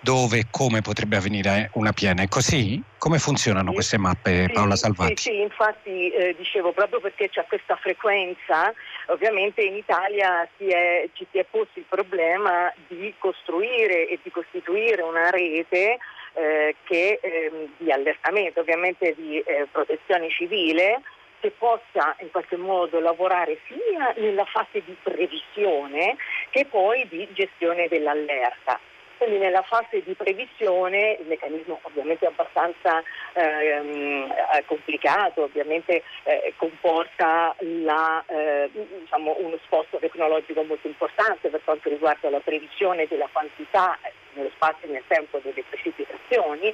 dove 0.00 0.38
e 0.38 0.46
come 0.50 0.80
potrebbe 0.80 1.16
avvenire 1.16 1.70
una 1.74 1.92
piena. 1.92 2.22
È 2.22 2.28
così? 2.28 2.82
Come 2.98 3.18
funzionano 3.18 3.72
queste 3.72 3.98
mappe, 3.98 4.48
Paola 4.52 4.76
Salvati? 4.76 5.16
Sì, 5.16 5.30
sì 5.30 5.40
infatti 5.40 6.10
eh, 6.10 6.34
dicevo 6.36 6.72
proprio 6.72 7.00
perché 7.00 7.28
c'è 7.28 7.44
questa 7.46 7.76
frequenza, 7.76 8.72
ovviamente 9.06 9.62
in 9.62 9.74
Italia 9.74 10.48
si 10.56 10.66
è, 10.66 11.08
ci 11.12 11.26
si 11.30 11.38
è 11.38 11.44
posto 11.44 11.78
il 11.78 11.84
problema 11.88 12.72
di 12.88 13.14
costruire 13.18 14.08
e 14.08 14.18
di 14.22 14.30
costituire 14.30 15.02
una 15.02 15.30
rete 15.30 15.98
eh, 16.34 16.76
che, 16.84 17.18
eh, 17.22 17.68
di 17.76 17.90
allertamento, 17.90 18.60
ovviamente 18.60 19.14
di 19.16 19.38
eh, 19.40 19.66
protezione 19.70 20.30
civile 20.30 21.02
che 21.40 21.52
possa 21.56 22.16
in 22.20 22.30
qualche 22.30 22.56
modo 22.56 22.98
lavorare 22.98 23.58
sia 23.66 24.12
nella 24.16 24.44
fase 24.44 24.82
di 24.84 24.96
previsione 25.00 26.16
che 26.50 26.66
poi 26.66 27.06
di 27.08 27.28
gestione 27.32 27.86
dell'allerta. 27.88 28.80
Quindi 29.18 29.38
nella 29.38 29.62
fase 29.62 30.00
di 30.04 30.14
previsione 30.14 31.18
il 31.20 31.26
meccanismo 31.26 31.80
ovviamente 31.82 32.24
è 32.24 32.28
abbastanza 32.28 33.02
ehm, 33.34 34.32
eh, 34.54 34.64
complicato, 34.64 35.42
ovviamente 35.42 36.04
eh, 36.22 36.54
comporta 36.56 37.54
la, 37.58 38.22
eh, 38.28 38.70
diciamo, 38.72 39.34
uno 39.40 39.58
sforzo 39.64 39.98
tecnologico 39.98 40.62
molto 40.62 40.86
importante 40.86 41.48
per 41.48 41.60
quanto 41.64 41.88
riguarda 41.88 42.30
la 42.30 42.38
previsione 42.38 43.06
della 43.08 43.28
quantità 43.32 43.98
nello 44.38 44.50
spazio 44.54 44.88
e 44.88 44.92
nel 44.92 45.04
tempo 45.06 45.40
delle 45.42 45.64
precipitazioni 45.68 46.72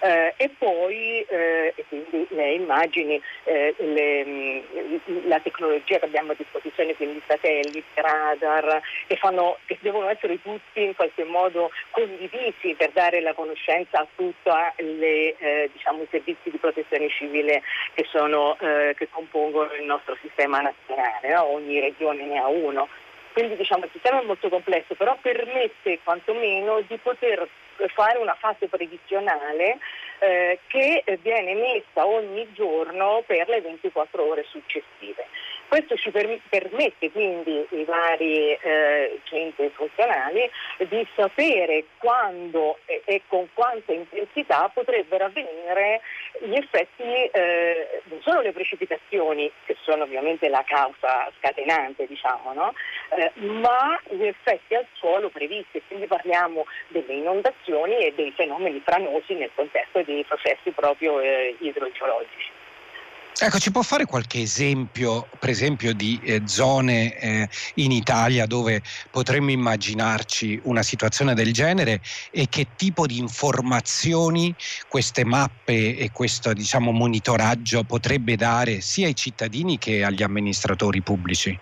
eh, 0.00 0.34
e 0.36 0.50
poi 0.58 1.22
eh, 1.22 1.72
e 1.74 1.84
quindi 1.88 2.26
le 2.30 2.52
immagini, 2.52 3.20
eh, 3.44 3.74
le, 3.78 4.24
mm, 4.24 4.60
la 5.26 5.40
tecnologia 5.40 5.98
che 5.98 6.04
abbiamo 6.04 6.32
a 6.32 6.34
disposizione, 6.36 6.94
quindi 6.94 7.22
satelliti, 7.26 7.82
radar, 7.94 8.82
che, 9.06 9.16
fanno, 9.16 9.56
che, 9.64 9.78
devono 9.80 10.08
essere 10.08 10.40
tutti 10.42 10.82
in 10.82 10.94
qualche 10.94 11.24
modo 11.24 11.70
condivisi 11.90 12.74
per 12.76 12.90
dare 12.90 13.20
la 13.20 13.32
conoscenza 13.32 14.00
a 14.00 14.06
tutti 14.14 14.34
eh, 14.46 15.70
diciamo, 15.72 16.02
i 16.02 16.08
servizi 16.10 16.50
di 16.50 16.58
protezione 16.58 17.08
civile 17.08 17.62
che, 17.94 18.06
sono, 18.10 18.56
eh, 18.60 18.94
che 18.96 19.08
compongono 19.10 19.72
il 19.74 19.84
nostro 19.84 20.16
sistema 20.20 20.60
nazionale, 20.60 21.32
no? 21.32 21.44
ogni 21.46 21.80
regione 21.80 22.24
ne 22.24 22.38
ha 22.38 22.46
uno. 22.46 22.88
Quindi 23.36 23.56
diciamo, 23.56 23.84
il 23.84 23.90
sistema 23.92 24.22
è 24.22 24.24
molto 24.24 24.48
complesso, 24.48 24.94
però 24.94 25.14
permette 25.20 25.98
quantomeno 26.02 26.80
di 26.80 26.96
poter 26.96 27.46
fare 27.92 28.16
una 28.16 28.32
fase 28.32 28.66
previsionale 28.66 29.76
eh, 30.20 30.58
che 30.66 31.04
viene 31.20 31.52
messa 31.52 32.06
ogni 32.06 32.50
giorno 32.54 33.22
per 33.26 33.46
le 33.50 33.60
24 33.60 34.26
ore 34.26 34.42
successive. 34.48 35.26
Questo 35.68 35.96
ci 35.96 36.10
per- 36.10 36.40
permette 36.48 37.10
quindi 37.10 37.66
ai 37.72 37.84
vari 37.84 38.52
eh, 38.52 39.18
centri 39.24 39.70
funzionali 39.74 40.48
di 40.88 41.06
sapere 41.14 41.84
quando 41.98 42.78
e, 42.86 43.02
e, 43.04 43.22
con 43.26 43.48
quanta 43.52 43.92
intensità 43.92 44.70
potrebbero 44.72 45.24
avvenire 45.24 46.00
gli 46.40 46.54
effetti, 46.54 47.02
eh, 47.02 48.00
non 48.04 48.20
solo 48.22 48.42
le 48.42 48.52
precipitazioni, 48.52 49.50
che 49.64 49.76
sono 49.82 50.04
ovviamente 50.04 50.48
la 50.48 50.62
causa 50.64 51.30
scatenante, 51.38 52.06
diciamo, 52.06 52.52
no? 52.52 52.72
eh, 53.16 53.32
ma 53.40 54.00
gli 54.08 54.24
effetti 54.24 54.74
al 54.74 54.86
suolo 54.92 55.30
previsti. 55.30 55.82
Quindi 55.86 56.06
parliamo 56.06 56.64
delle 56.88 57.12
inondazioni 57.12 57.96
e 57.98 58.12
dei 58.14 58.32
fenomeni 58.32 58.80
franosi 58.84 59.34
nel 59.34 59.50
contesto 59.54 60.02
dei 60.02 60.24
processi 60.24 60.70
proprio 60.70 61.20
eh, 61.20 61.56
idrogeologici. 61.58 62.55
Ecco, 63.38 63.58
ci 63.58 63.70
può 63.70 63.82
fare 63.82 64.06
qualche 64.06 64.40
esempio, 64.40 65.28
per 65.38 65.50
esempio, 65.50 65.92
di 65.92 66.18
eh, 66.24 66.40
zone 66.46 67.18
eh, 67.18 67.48
in 67.74 67.90
Italia 67.90 68.46
dove 68.46 68.80
potremmo 69.10 69.50
immaginarci 69.50 70.58
una 70.64 70.82
situazione 70.82 71.34
del 71.34 71.52
genere 71.52 72.00
e 72.30 72.46
che 72.48 72.68
tipo 72.76 73.04
di 73.04 73.18
informazioni 73.18 74.54
queste 74.88 75.26
mappe 75.26 75.98
e 75.98 76.08
questo 76.14 76.54
diciamo, 76.54 76.92
monitoraggio 76.92 77.82
potrebbe 77.82 78.36
dare 78.36 78.80
sia 78.80 79.06
ai 79.06 79.14
cittadini 79.14 79.76
che 79.76 80.02
agli 80.02 80.22
amministratori 80.22 81.02
pubblici? 81.02 81.58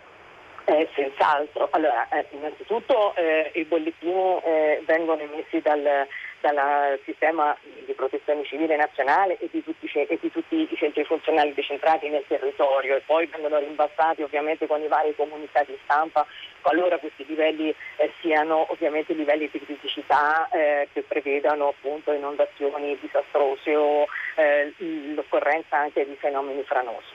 Eh, 0.67 0.89
senz'altro. 0.95 1.71
Allora, 1.73 2.09
eh, 2.09 2.25
innanzitutto 2.31 3.17
eh, 3.17 3.51
i 3.53 3.65
bollettini 3.65 4.41
eh, 4.45 4.83
vengono 4.87 5.21
emessi 5.21 5.61
dal 5.61 6.07
dal 6.53 6.99
sistema 7.05 7.57
di 7.87 7.93
protezione 7.95 8.45
civile 8.45 8.77
nazionale 8.77 9.39
e 9.39 9.49
di, 9.51 9.63
tutti, 9.63 9.89
e 9.93 10.19
di, 10.21 10.31
tutti, 10.31 10.69
i 10.71 10.77
centri 10.77 11.05
funzionali 11.05 11.55
decentrati 11.55 12.09
nel 12.09 12.25
territorio 12.27 12.97
e 12.97 13.03
poi 13.07 13.27
vengono 13.27 13.59
rimbalzati 13.59 14.23
ovviamente 14.23 14.67
con 14.67 14.83
i 14.83 14.89
vari 14.89 15.15
comunicati 15.15 15.79
stampa 15.85 16.27
qualora 16.61 16.99
questi 16.99 17.25
livelli 17.27 17.75
eh, 17.97 18.11
siano 18.21 18.67
ovviamente 18.71 19.13
livelli 19.13 19.49
di 19.51 19.61
criticità 19.61 20.49
eh, 20.49 20.89
che 20.93 21.03
prevedano 21.03 21.69
appunto 21.69 22.13
inondazioni 22.13 22.99
disastrose 23.01 23.77
o 23.77 24.07
eh, 24.37 24.73
l'occorrenza 25.15 25.77
anche 25.77 26.07
di 26.07 26.17
fenomeni 26.17 26.63
franosi. 26.63 27.13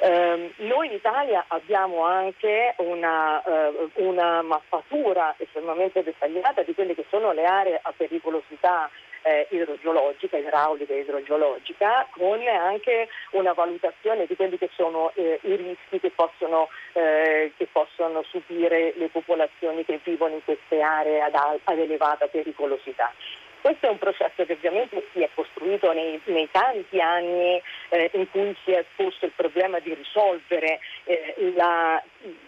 Eh, 0.00 0.52
noi 0.58 0.86
in 0.86 0.92
Italia 0.92 1.44
abbiamo 1.48 2.04
anche 2.04 2.74
una, 2.76 3.42
eh, 3.42 3.88
una, 3.94 4.42
mappatura 4.42 5.34
estremamente 5.38 6.04
dettagliata 6.04 6.62
di 6.62 6.72
quelle 6.72 6.94
che 6.94 7.04
sono 7.10 7.32
le 7.32 7.44
aree 7.44 7.80
a 7.82 7.92
pericolosità 7.96 8.88
eh, 9.22 9.48
idrogeologica, 9.50 10.36
idraulica 10.36 10.92
e 10.92 11.00
idrogeologica, 11.00 12.06
con 12.10 12.40
anche 12.46 13.08
una 13.32 13.52
valutazione 13.54 14.26
di 14.26 14.36
quelli 14.36 14.56
che 14.56 14.70
sono 14.76 15.10
eh, 15.14 15.40
i 15.42 15.56
rischi 15.56 15.98
che 15.98 16.10
possono, 16.10 16.68
eh, 16.92 17.52
che 17.56 17.66
possono, 17.66 18.22
subire 18.22 18.92
le 18.96 19.08
popolazioni 19.08 19.84
che 19.84 19.98
vivono 20.04 20.34
in 20.34 20.44
queste 20.44 20.80
aree 20.80 21.20
ad, 21.20 21.34
ad 21.34 21.78
elevata 21.78 22.28
pericolosità. 22.28 23.12
Questo 23.60 23.86
è 23.86 23.90
un 23.90 23.98
processo 23.98 24.44
che 24.44 24.52
ovviamente 24.52 25.04
si 25.12 25.22
è 25.22 25.27
costruito 25.58 25.92
nei, 25.92 26.20
nei 26.26 26.48
tanti 26.50 27.00
anni 27.00 27.60
eh, 27.90 28.10
in 28.14 28.30
cui 28.30 28.56
si 28.64 28.72
è 28.72 28.84
posto 28.96 29.26
il 29.26 29.32
problema 29.34 29.78
di 29.80 29.92
risolvere 29.92 30.80
eh, 31.04 31.52
la 31.54 32.02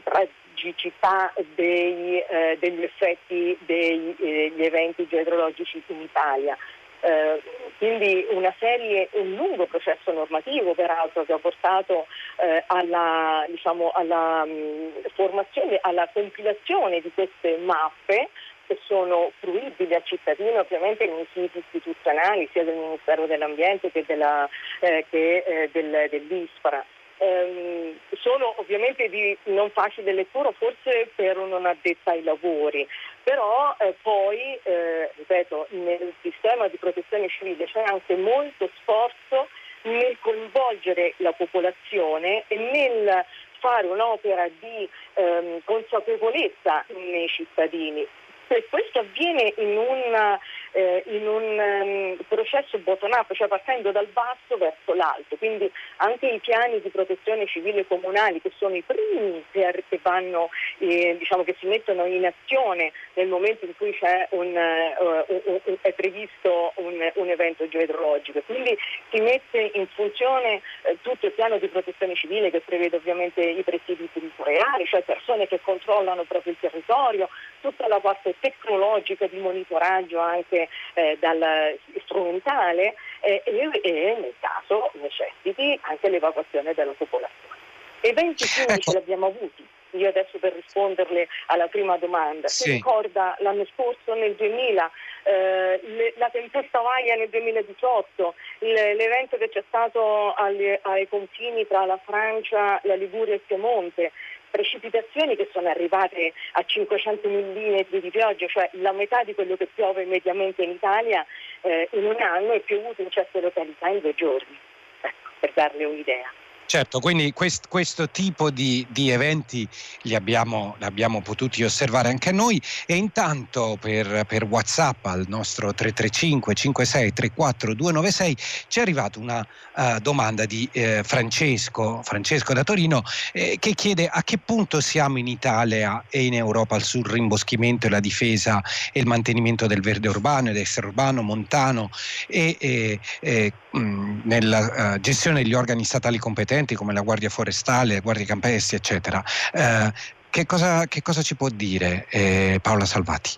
tragicità 0.05 1.33
dei, 1.55 2.21
eh, 2.21 2.57
degli 2.61 2.83
effetti 2.83 3.57
degli 3.61 4.15
eh, 4.21 4.53
eventi 4.57 5.07
idrologici 5.11 5.83
in 5.89 6.03
Italia. 6.03 6.57
Eh, 7.03 7.43
quindi 7.79 8.27
una 8.33 8.55
serie, 8.59 9.09
un 9.13 9.35
lungo 9.35 9.65
processo 9.65 10.13
normativo 10.13 10.75
peraltro 10.75 11.25
che 11.25 11.33
ha 11.33 11.39
portato 11.39 12.07
eh, 12.37 12.63
alla, 12.67 13.47
diciamo, 13.49 13.91
alla 13.95 14.45
mh, 14.45 14.51
mm, 14.51 14.89
formazione, 15.15 15.79
alla 15.81 16.07
compilazione 16.13 17.01
di 17.01 17.11
queste 17.15 17.57
mappe 17.57 18.29
che 18.71 18.79
sono 18.87 19.33
fruibili 19.41 19.93
al 19.93 20.05
cittadino 20.05 20.61
ovviamente 20.61 21.05
nei 21.05 21.27
siti 21.33 21.59
istituzionali 21.59 22.49
sia 22.53 22.63
del 22.63 22.77
Ministero 22.77 23.27
dell'Ambiente 23.27 23.91
che, 23.91 24.05
della, 24.07 24.49
eh, 24.79 25.05
che 25.11 25.39
eh, 25.45 25.71
del, 25.73 26.07
dell'ISPRA. 26.09 26.85
Um, 27.19 27.99
sono 28.13 28.55
ovviamente 28.59 29.11
di 29.11 29.37
non 29.47 29.69
facile 29.71 30.13
lettura 30.13 30.53
forse 30.53 31.11
per 31.15 31.37
un 31.37 31.51
non 31.51 31.67
addetta 31.67 32.13
ai 32.13 32.23
lavori, 32.23 32.87
però 33.25 33.75
eh, 33.79 33.95
poi, 34.01 34.59
eh, 34.63 35.11
ripeto, 35.17 35.67
nel 35.71 36.15
sistema 36.23 36.69
di 36.69 36.79
protezione 36.79 37.29
civile 37.29 37.67
c'è 37.67 37.83
anche 37.85 38.17
molto 38.17 38.71
sforzo 38.77 39.49
nel 39.83 40.17
coinvolgere 40.21 41.13
la 41.19 41.33
popolazione 41.33 42.45
e 42.47 42.57
nel 42.57 43.25
fare 43.59 43.87
un'opera 43.87 44.49
di 44.59 44.89
ehm, 45.15 45.61
consapevolezza 45.65 46.87
nei 46.95 47.29
cittadini 47.29 48.07
e 48.55 48.67
questo 48.69 49.01
avviene 49.01 49.53
in 49.59 49.77
un, 49.77 50.39
eh, 50.73 51.03
in 51.07 51.27
un 51.27 51.59
um, 51.59 52.17
processo 52.29 52.79
bottom-up, 52.79 53.33
cioè 53.33 53.49
partendo 53.49 53.93
dal 53.93 54.07
basso 54.07 54.57
verso 54.57 54.95
l'alto. 54.95 55.37
Quindi 55.37 55.71
anche 55.97 56.27
i 56.27 56.39
piani 56.41 56.81
di 56.81 56.89
protezione 56.89 57.47
civile 57.47 57.87
comunali, 57.87 58.41
che 58.41 58.51
sono 58.57 58.75
i 58.75 58.83
primi 58.83 59.45
che, 59.53 60.01
vanno, 60.03 60.51
eh, 60.79 61.17
diciamo, 61.19 61.45
che 61.45 61.55
si 61.59 61.67
mettono 61.67 62.05
in 62.07 62.27
azione 62.27 62.93
nel 63.15 63.29
momento 63.29 63.67
in 63.67 63.77
cui 63.77 63.97
un, 64.31 64.47
uh, 64.49 65.25
un, 65.29 65.77
è 65.81 65.93
previsto 65.93 66.73
un, 66.77 67.11
un, 67.15 67.29
evento 67.29 67.69
geodrologico. 67.69 68.43
Quindi 68.47 68.77
si 69.11 69.21
mette 69.21 69.71
in 69.75 69.87
funzione 69.95 70.61
eh, 70.83 70.97
tutto 71.03 71.27
il 71.27 71.33
piano 71.33 71.59
di 71.59 71.69
protezione 71.69 72.15
civile 72.15 72.51
che 72.51 72.61
prevede 72.61 72.97
ovviamente 72.97 73.41
i 73.41 73.63
presidi 73.63 74.09
territoriali, 74.13 74.87
cioè 74.87 75.03
persone 75.03 75.47
che 75.47 75.61
controllano 75.63 76.25
proprio 76.25 76.53
il 76.53 76.59
territorio, 76.59 77.29
tutta 77.61 77.87
la 77.87 78.01
parte 78.01 78.35
tecnologica 78.41 79.27
di 79.27 79.39
monitoraggio 79.39 80.19
anche 80.19 80.69
eh, 80.95 81.17
dal 81.21 81.79
strumentale 82.05 82.95
eh, 83.21 83.43
e, 83.45 83.81
e, 83.83 84.17
nel 84.21 84.35
caso 84.41 84.91
necessiti 84.95 85.79
anche 85.83 86.09
l'evacuazione 86.09 86.75
della 86.75 86.95
popolazione. 86.97 87.59
Eventi 88.01 88.47
chimici 88.47 88.73
ecco. 88.73 88.93
li 88.93 88.97
abbiamo 88.97 89.27
avuti. 89.27 89.67
Io 89.93 90.09
adesso 90.09 90.39
per 90.39 90.53
risponderle 90.53 91.27
alla 91.47 91.67
prima 91.67 91.97
domanda, 91.97 92.47
sì. 92.47 92.63
si 92.63 92.71
ricorda 92.73 93.37
l'anno 93.41 93.67
scorso 93.75 94.15
nel 94.15 94.35
2000 94.35 94.91
eh, 95.25 95.81
le, 95.83 96.15
la 96.17 96.29
tempesta 96.31 96.81
Vaia 96.81 97.17
nel 97.17 97.29
2018, 97.29 98.35
l'evento 98.61 99.37
che 99.37 99.49
c'è 99.49 99.63
stato 99.67 100.33
agli, 100.35 100.79
ai 100.83 101.09
confini 101.09 101.67
tra 101.67 101.85
la 101.85 101.99
Francia, 102.05 102.81
la 102.85 102.95
Liguria 102.95 103.35
e 103.35 103.37
il 103.37 103.43
Piemonte, 103.47 104.13
precipitazioni 104.51 105.37
che 105.37 105.49
sono 105.53 105.69
arrivate 105.69 106.33
a 106.53 106.65
500 106.65 107.29
mm 107.29 107.81
di 107.89 108.11
pioggia, 108.11 108.47
cioè 108.47 108.69
la 108.75 108.93
metà 108.93 109.23
di 109.25 109.35
quello 109.35 109.57
che 109.57 109.69
piove 109.75 110.05
mediamente 110.05 110.63
in 110.63 110.71
Italia 110.71 111.25
eh, 111.63 111.89
in 111.93 112.05
un 112.05 112.21
anno 112.21 112.53
è 112.53 112.61
piovuto 112.61 113.03
in 113.03 113.11
certe 113.11 113.41
località 113.41 113.89
in 113.89 114.01
due 114.01 114.15
giorni, 114.15 114.59
ecco, 115.01 115.31
per 115.41 115.53
darle 115.55 115.85
un'idea. 115.85 116.40
Certo, 116.71 117.01
quindi 117.01 117.33
quest, 117.33 117.67
questo 117.67 118.09
tipo 118.11 118.49
di, 118.53 118.87
di 118.91 119.11
eventi 119.11 119.67
li 120.03 120.15
abbiamo, 120.15 120.77
li 120.79 120.85
abbiamo, 120.85 121.21
potuti 121.21 121.65
osservare 121.65 122.11
anche 122.11 122.31
noi. 122.31 122.63
E 122.87 122.95
intanto 122.95 123.77
per, 123.81 124.25
per 124.25 124.45
Whatsapp 124.45 125.05
al 125.07 125.25
nostro 125.27 125.75
335 125.75 126.55
56 126.55 127.13
34 127.13 127.75
296 127.75 128.37
ci 128.69 128.79
è 128.79 128.83
arrivata 128.83 129.19
una 129.19 129.45
uh, 129.75 129.99
domanda 129.99 130.45
di 130.45 130.69
eh, 130.71 131.03
Francesco, 131.03 132.03
Francesco 132.05 132.53
da 132.53 132.63
Torino 132.63 133.03
eh, 133.33 133.57
che 133.59 133.75
chiede 133.75 134.07
a 134.07 134.23
che 134.23 134.39
punto 134.39 134.81
siamo 134.81 135.19
in 135.19 135.27
Italia 135.27 136.05
e 136.09 136.25
in 136.25 136.35
Europa 136.35 136.79
sul 136.79 137.05
rimboschimento 137.05 137.89
e 137.89 137.91
la 137.91 137.99
difesa 137.99 138.63
e 138.93 139.01
il 139.01 139.09
mantenimento 139.09 139.67
del 139.67 139.81
verde 139.81 140.07
urbano 140.07 140.51
ed 140.51 140.57
extraurbano, 140.57 141.21
montano 141.21 141.91
e, 142.29 142.57
e, 142.61 143.01
e 143.19 143.53
mh, 143.73 144.21
nella 144.23 144.95
uh, 144.95 145.01
gestione 145.01 145.43
degli 145.43 145.55
organi 145.55 145.83
statali 145.83 146.19
competenti 146.19 146.59
enti 146.61 146.75
come 146.75 146.93
la 146.93 147.01
Guardia 147.01 147.29
Forestale, 147.29 147.95
la 147.95 148.01
Guardia 148.01 148.27
Campestre, 148.27 148.77
eccetera. 148.77 149.23
Eh, 149.53 149.93
che, 150.31 150.47
cosa, 150.47 150.87
che, 150.87 151.03
cosa, 151.03 151.23
ci 151.23 151.35
può 151.35 151.49
dire 151.49 152.07
eh, 152.09 152.59
Paola 152.63 152.85
Salvati? 152.85 153.31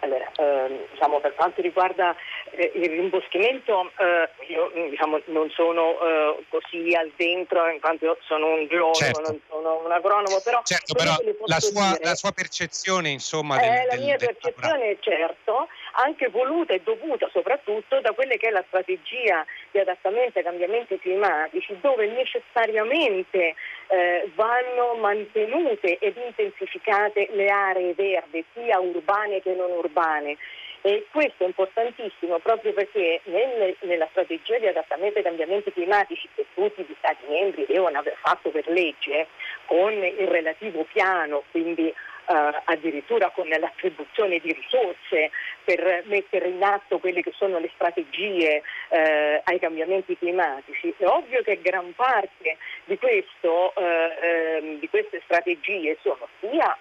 Allora, 0.00 0.30
ehm, 0.36 0.78
diciamo, 0.90 1.20
per 1.20 1.34
quanto 1.34 1.60
riguarda 1.60 2.14
il 2.54 2.90
rimboschimento, 2.90 3.90
eh, 3.98 4.28
io 4.48 4.70
diciamo, 4.90 5.20
non 5.26 5.50
sono 5.50 5.98
eh, 6.00 6.44
così 6.50 6.94
al 6.94 7.10
dentro 7.16 7.66
in 7.68 7.80
quanto 7.80 8.18
sono 8.26 8.54
un 8.54 8.66
geologo, 8.66 8.94
certo. 8.94 9.20
non 9.20 9.40
sono 9.48 9.80
un 9.84 9.90
agronomo, 9.90 10.40
però, 10.44 10.60
certo, 10.62 10.94
però 10.94 11.16
la, 11.46 11.60
sua, 11.60 11.96
la, 12.02 12.14
sua, 12.14 12.32
percezione 12.32 13.08
insomma... 13.08 13.56
Del, 13.56 13.68
eh, 13.68 13.86
la 13.86 13.96
mia 13.96 14.16
del, 14.16 14.36
percezione 14.36 14.90
è 14.90 14.96
certo, 15.00 15.68
anche 16.04 16.28
voluta 16.28 16.74
e 16.74 16.82
dovuta 16.84 17.28
soprattutto 17.32 18.00
da 18.00 18.12
quella 18.12 18.34
che 18.36 18.48
è 18.48 18.50
la 18.50 18.64
strategia 18.66 19.46
di 19.70 19.78
adattamento 19.78 20.38
ai 20.38 20.44
cambiamenti 20.44 20.98
climatici, 20.98 21.76
dove 21.80 22.06
necessariamente 22.06 23.54
eh, 23.88 24.30
vanno 24.34 24.94
mantenute 25.00 25.96
ed 25.98 26.16
intensificate 26.16 27.30
le 27.32 27.48
aree 27.48 27.94
verdi, 27.94 28.44
sia 28.52 28.78
urbane 28.78 29.40
che 29.40 29.54
non 29.54 29.70
urbane 29.70 30.36
E 30.84 31.06
questo 31.12 31.44
è 31.44 31.46
importantissimo 31.46 32.38
proprio 32.40 32.72
perché 32.72 33.20
nel, 33.24 33.76
nella 33.82 34.08
strategia 34.10 34.58
di 34.58 34.66
adattamento 34.66 35.18
ai 35.18 35.24
cambiamenti 35.24 35.72
climatici 35.72 36.28
che 36.34 36.44
tutti 36.54 36.82
gli 36.82 36.94
Stati 36.98 37.24
membri 37.28 37.66
devono 37.66 37.98
aver 37.98 38.16
fatto 38.20 38.50
per 38.50 38.66
legge, 38.66 39.28
con 39.66 39.92
il 39.92 40.26
relativo 40.26 40.84
piano, 40.84 41.44
quindi 41.50 41.94
Uh, 42.24 42.54
addirittura 42.66 43.30
con 43.30 43.48
l'attribuzione 43.48 44.38
di 44.38 44.52
risorse 44.52 45.32
per 45.64 46.04
mettere 46.06 46.46
in 46.46 46.62
atto 46.62 47.00
quelle 47.00 47.20
che 47.20 47.32
sono 47.34 47.58
le 47.58 47.68
strategie 47.74 48.62
uh, 48.90 49.40
ai 49.42 49.58
cambiamenti 49.58 50.16
climatici. 50.16 50.94
È 50.96 51.04
ovvio 51.04 51.42
che 51.42 51.60
gran 51.60 51.92
parte 51.96 52.58
di, 52.84 52.96
questo, 52.96 53.72
uh, 53.74 54.78
di 54.78 54.88
queste 54.88 55.20
strategie 55.24 55.98
sono 56.00 56.28
sia 56.38 56.78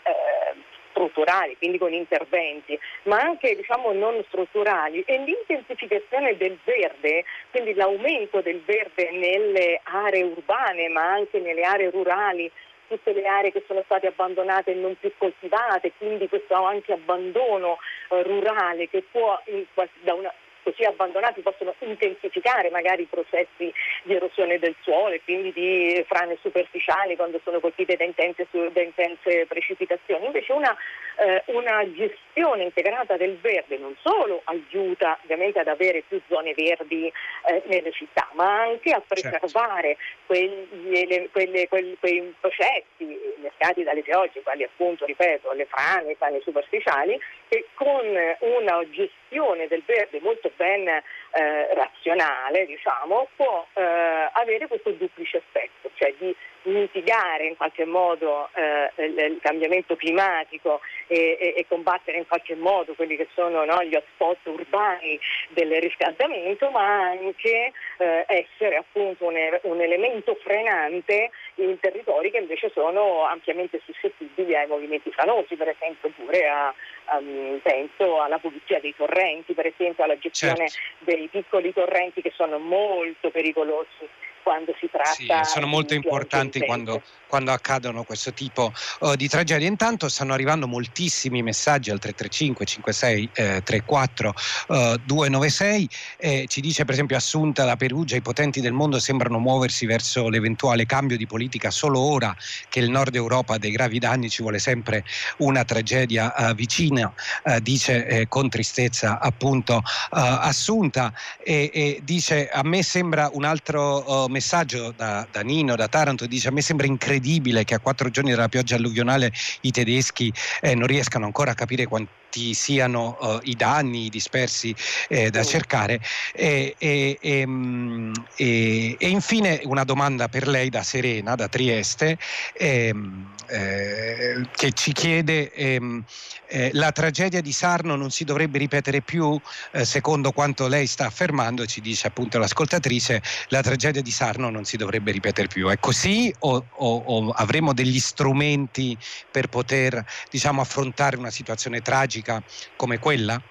strutturali, 0.92 1.58
quindi 1.58 1.78
con 1.78 1.94
interventi, 1.94 2.80
ma 3.04 3.20
anche 3.20 3.56
diciamo, 3.56 3.92
non 3.92 4.24
strutturali 4.28 5.04
e 5.06 5.18
l'intensificazione 5.18 6.38
del 6.38 6.58
verde, 6.64 7.26
quindi 7.50 7.74
l'aumento 7.74 8.42
del 8.42 8.62
verde 8.64 9.10
nelle 9.12 9.80
aree 9.84 10.24
urbane 10.24 10.90
ma 10.90 11.12
anche 11.12 11.40
nelle 11.40 11.64
aree 11.64 11.90
rurali 11.90 12.52
tutte 12.88 13.14
le 13.14 13.26
aree 13.26 13.52
che 13.52 13.64
sono 13.68 13.82
state 13.86 14.08
abbandonate 14.08 14.72
e 14.72 14.76
non 14.76 14.98
più 15.00 15.12
coltivate, 15.18 15.94
quindi 15.98 16.28
questo 16.28 16.56
anche 16.56 16.92
abbandono 16.92 17.78
eh, 18.10 18.22
rurale 18.24 18.90
che 18.90 19.04
può 19.10 19.42
in, 19.46 19.66
da 20.02 20.14
una, 20.14 20.34
così 20.64 20.84
abbandonati 20.84 21.42
possono 21.42 21.74
intensificare 21.80 22.70
magari 22.70 23.04
i 23.04 23.08
processi 23.10 23.74
di 24.04 24.14
erosione 24.14 24.60
del 24.60 24.76
suolo 24.82 25.16
e 25.16 25.22
quindi 25.24 25.52
di 25.54 26.04
frane 26.08 26.38
superficiali 26.42 27.16
quando 27.16 27.40
sono 27.44 27.60
colpite 27.60 27.96
da 27.96 28.04
intense, 28.04 28.48
da 28.52 28.82
intense 28.82 29.46
precipitazioni. 29.46 30.26
Invece 30.26 30.52
una, 30.54 30.76
eh, 31.18 31.44
una, 31.48 31.90
gestione 31.92 32.64
integrata 32.64 33.18
del 33.18 33.38
verde 33.40 33.78
non 33.78 33.96
solo 34.02 34.42
aiuta 34.46 35.18
ovviamente 35.24 35.60
ad 35.60 35.68
avere 35.68 36.04
più 36.08 36.22
zone 36.28 36.54
verdi 36.54 37.08
eh, 37.08 37.62
nelle 37.66 37.92
città, 37.92 38.30
ma 38.34 38.62
anche 38.62 38.92
a 38.92 39.02
certo. 39.08 39.38
preservare 39.40 39.98
certo. 39.98 40.22
quegli, 40.26 41.30
quelle, 41.32 41.68
quei, 41.68 41.98
quei 42.00 42.36
processi 42.40 43.20
mercati 43.38 43.84
dalle 43.84 44.02
piogge, 44.02 44.42
quali 44.42 44.64
appunto, 44.64 45.06
ripeto, 45.06 45.52
le 45.54 45.66
frane, 45.66 46.12
i 46.12 46.16
frane 46.16 46.40
superficiali, 46.42 47.20
che 47.48 47.68
con 47.74 48.06
una 48.06 48.90
gestione 48.90 49.68
del 49.68 49.84
verde 49.86 50.20
molto 50.22 50.51
ben 50.56 50.88
eh, 50.88 51.74
razionale 51.74 52.66
diciamo, 52.66 53.28
può 53.36 53.66
eh, 53.74 54.30
avere 54.34 54.68
questo 54.68 54.92
duplice 54.92 55.38
effetto, 55.38 55.90
cioè 55.96 56.14
di 56.18 56.36
mitigare 56.64 57.48
in 57.48 57.58
qualche 57.58 57.86
modo 57.86 58.50
eh, 58.54 58.92
il, 58.98 59.40
cambiamento 59.42 59.96
climatico 59.96 60.82
e, 61.08 61.38
e, 61.40 61.54
e, 61.58 61.66
combattere 61.68 62.18
in 62.18 62.28
qualche 62.28 62.56
modo 62.56 62.94
quelli 62.94 63.16
che 63.16 63.28
sono 63.34 63.66
no, 63.66 63.84
gli 63.84 63.96
hotspot 63.96 64.38
urbani 64.44 65.20
del 65.50 65.72
riscaldamento, 65.82 66.70
ma 66.70 67.10
anche 67.10 67.72
eh, 67.98 68.26
essere 68.28 68.76
appunto 68.76 69.26
un, 69.26 69.60
un, 69.64 69.82
elemento 69.82 70.36
frenante 70.36 71.32
in 71.64 71.80
territori 71.80 72.32
che 72.32 72.38
invece 72.38 72.70
sono 72.74 73.26
ampiamente 73.26 73.82
suscettibili 73.86 74.56
ai 74.56 74.68
movimenti 74.68 75.12
franosi, 75.12 75.56
per 75.56 75.70
esempio 75.70 76.10
pure 76.16 76.48
a, 76.48 76.74
um, 77.18 77.60
penso 77.62 78.22
alla 78.22 78.40
pulizia 78.40 78.80
dei 78.80 78.96
torrenti, 78.96 79.54
per 79.54 79.68
esempio 79.68 80.04
alla 80.04 80.18
gestione 80.18 80.68
certo. 80.68 81.06
dei 81.06 81.28
piccoli 81.28 81.74
torrenti 81.74 82.22
che 82.22 82.32
sono 82.36 82.58
molto 82.58 83.30
pericolosi 83.30 84.10
quando 84.44 84.74
si 84.80 84.90
tratta 84.92 85.44
sì, 85.44 85.52
sono 85.52 85.68
molto 85.68 85.94
importanti 85.94 86.60
quando, 86.62 87.02
quando, 87.28 87.52
accadono 87.52 88.04
questo 88.04 88.34
tipo 88.34 88.72
uh, 89.00 89.16
di 89.16 89.28
tragedie. 89.28 89.68
Intanto 89.68 90.10
stanno 90.10 90.34
arrivando 90.34 90.68
moltissimi 90.68 91.42
messaggi 91.42 91.92
al 91.92 92.00
335 92.00 92.66
56 92.66 93.30
eh, 93.34 93.62
34 93.64 94.34
uh, 94.68 94.74
296. 95.06 95.90
Eh, 96.18 96.46
ci 96.48 96.62
dice 96.62 96.84
per 96.86 96.94
esempio 96.94 97.18
Assunta 97.18 97.66
da 97.66 97.76
Perugia: 97.76 98.16
i 98.16 98.22
potenti 98.22 98.62
del 98.62 98.74
mondo 98.74 99.00
sembrano 99.00 99.40
muoversi 99.40 99.86
verso 99.86 100.30
l'eventuale 100.30 100.86
cambio 100.86 101.18
di 101.18 101.28
politica 101.28 101.72
solo 101.72 102.00
ora 102.00 102.36
che 102.70 102.80
il 102.80 102.90
nord 102.90 103.16
Europa 103.16 103.56
ha 103.56 103.58
dei 103.58 103.72
gravi 103.72 104.00
danni, 104.00 104.30
ci 104.30 104.42
vuole 104.42 104.60
sempre 104.60 105.04
una 105.38 105.64
tragedia 105.64 106.34
uh, 106.36 106.54
vicina, 106.54 107.14
eh, 107.44 107.62
dice 107.62 108.26
con 108.28 108.50
tristezza 108.50 109.20
appunto 109.20 109.82
Assunta 110.10 111.14
e, 111.44 111.70
e, 111.74 112.00
dice 112.04 112.50
a 112.50 112.64
me 112.64 112.84
sembra 112.84 113.30
un 113.34 113.44
altro 113.44 114.28
messaggio 114.32 114.92
da, 114.92 115.28
da, 115.30 115.42
Nino, 115.42 115.76
da 115.76 115.88
Taranto, 115.88 116.26
dice 116.26 116.48
a 116.48 116.52
me 116.52 116.62
sembra 116.62 116.88
incredibile 116.88 117.64
che 117.64 117.76
a 117.76 117.80
quattro 117.80 118.10
giorni 118.10 118.32
dalla 118.32 118.48
pioggia 118.48 118.76
alluvionale 118.76 119.32
i 119.62 119.72
tedeschi 119.72 120.34
eh, 120.62 120.74
non 120.76 120.88
riescano 120.88 121.26
ancora 121.26 121.52
a 121.52 121.56
capire 121.56 121.86
quanto 121.86 122.12
quanti 122.32 122.54
siano 122.54 123.18
uh, 123.20 123.40
i 123.44 123.56
danni 123.56 124.08
dispersi 124.08 124.74
eh, 125.10 125.30
da 125.30 125.44
cercare. 125.44 126.00
E, 126.34 126.76
e, 126.78 127.46
mm, 127.46 128.14
e, 128.38 128.96
e, 128.98 129.10
infine 129.10 129.62
una 129.66 129.84
domanda 129.84 130.30
per 130.30 130.48
lei 130.48 130.70
da 130.70 130.82
Serena, 130.82 131.36
da 131.36 131.50
Trieste, 131.50 132.18
ehm, 132.54 133.36
eh, 133.48 134.48
che 134.52 134.72
ci 134.72 134.94
chiede 134.94 135.52
ehm, 135.52 136.04
eh, 136.48 136.70
la 136.74 136.92
tragedia 136.92 137.42
di 137.42 137.52
Sarno 137.52 137.96
non 137.96 138.12
si 138.12 138.24
dovrebbe 138.24 138.58
ripetere 138.58 139.02
più, 139.02 139.40
eh, 139.72 139.86
secondo 139.86 140.32
quanto 140.32 140.68
lei 140.68 140.88
sta 140.88 141.06
affermando, 141.06 141.66
ci 141.66 141.82
dice 141.82 142.08
appunto 142.08 142.38
l'ascoltatrice, 142.40 143.22
la 143.48 143.62
tragedia 143.62 144.02
di 144.02 144.12
Sarno 144.12 144.50
non 144.50 144.64
si 144.64 144.78
dovrebbe 144.78 145.12
ripetere 145.12 145.48
più. 145.48 145.70
È 145.70 145.78
così 145.80 146.34
o, 146.40 146.68
o, 146.70 146.96
o 146.96 147.30
avremo 147.32 147.74
degli 147.74 148.00
strumenti 148.00 148.98
per 149.30 149.48
poter 149.48 150.04
diciamo, 150.30 150.62
affrontare 150.62 151.18
una 151.18 151.32
situazione 151.32 151.82
tragica? 151.82 152.21
Tragica 152.22 152.42
come 152.76 153.00
quella? 153.00 153.42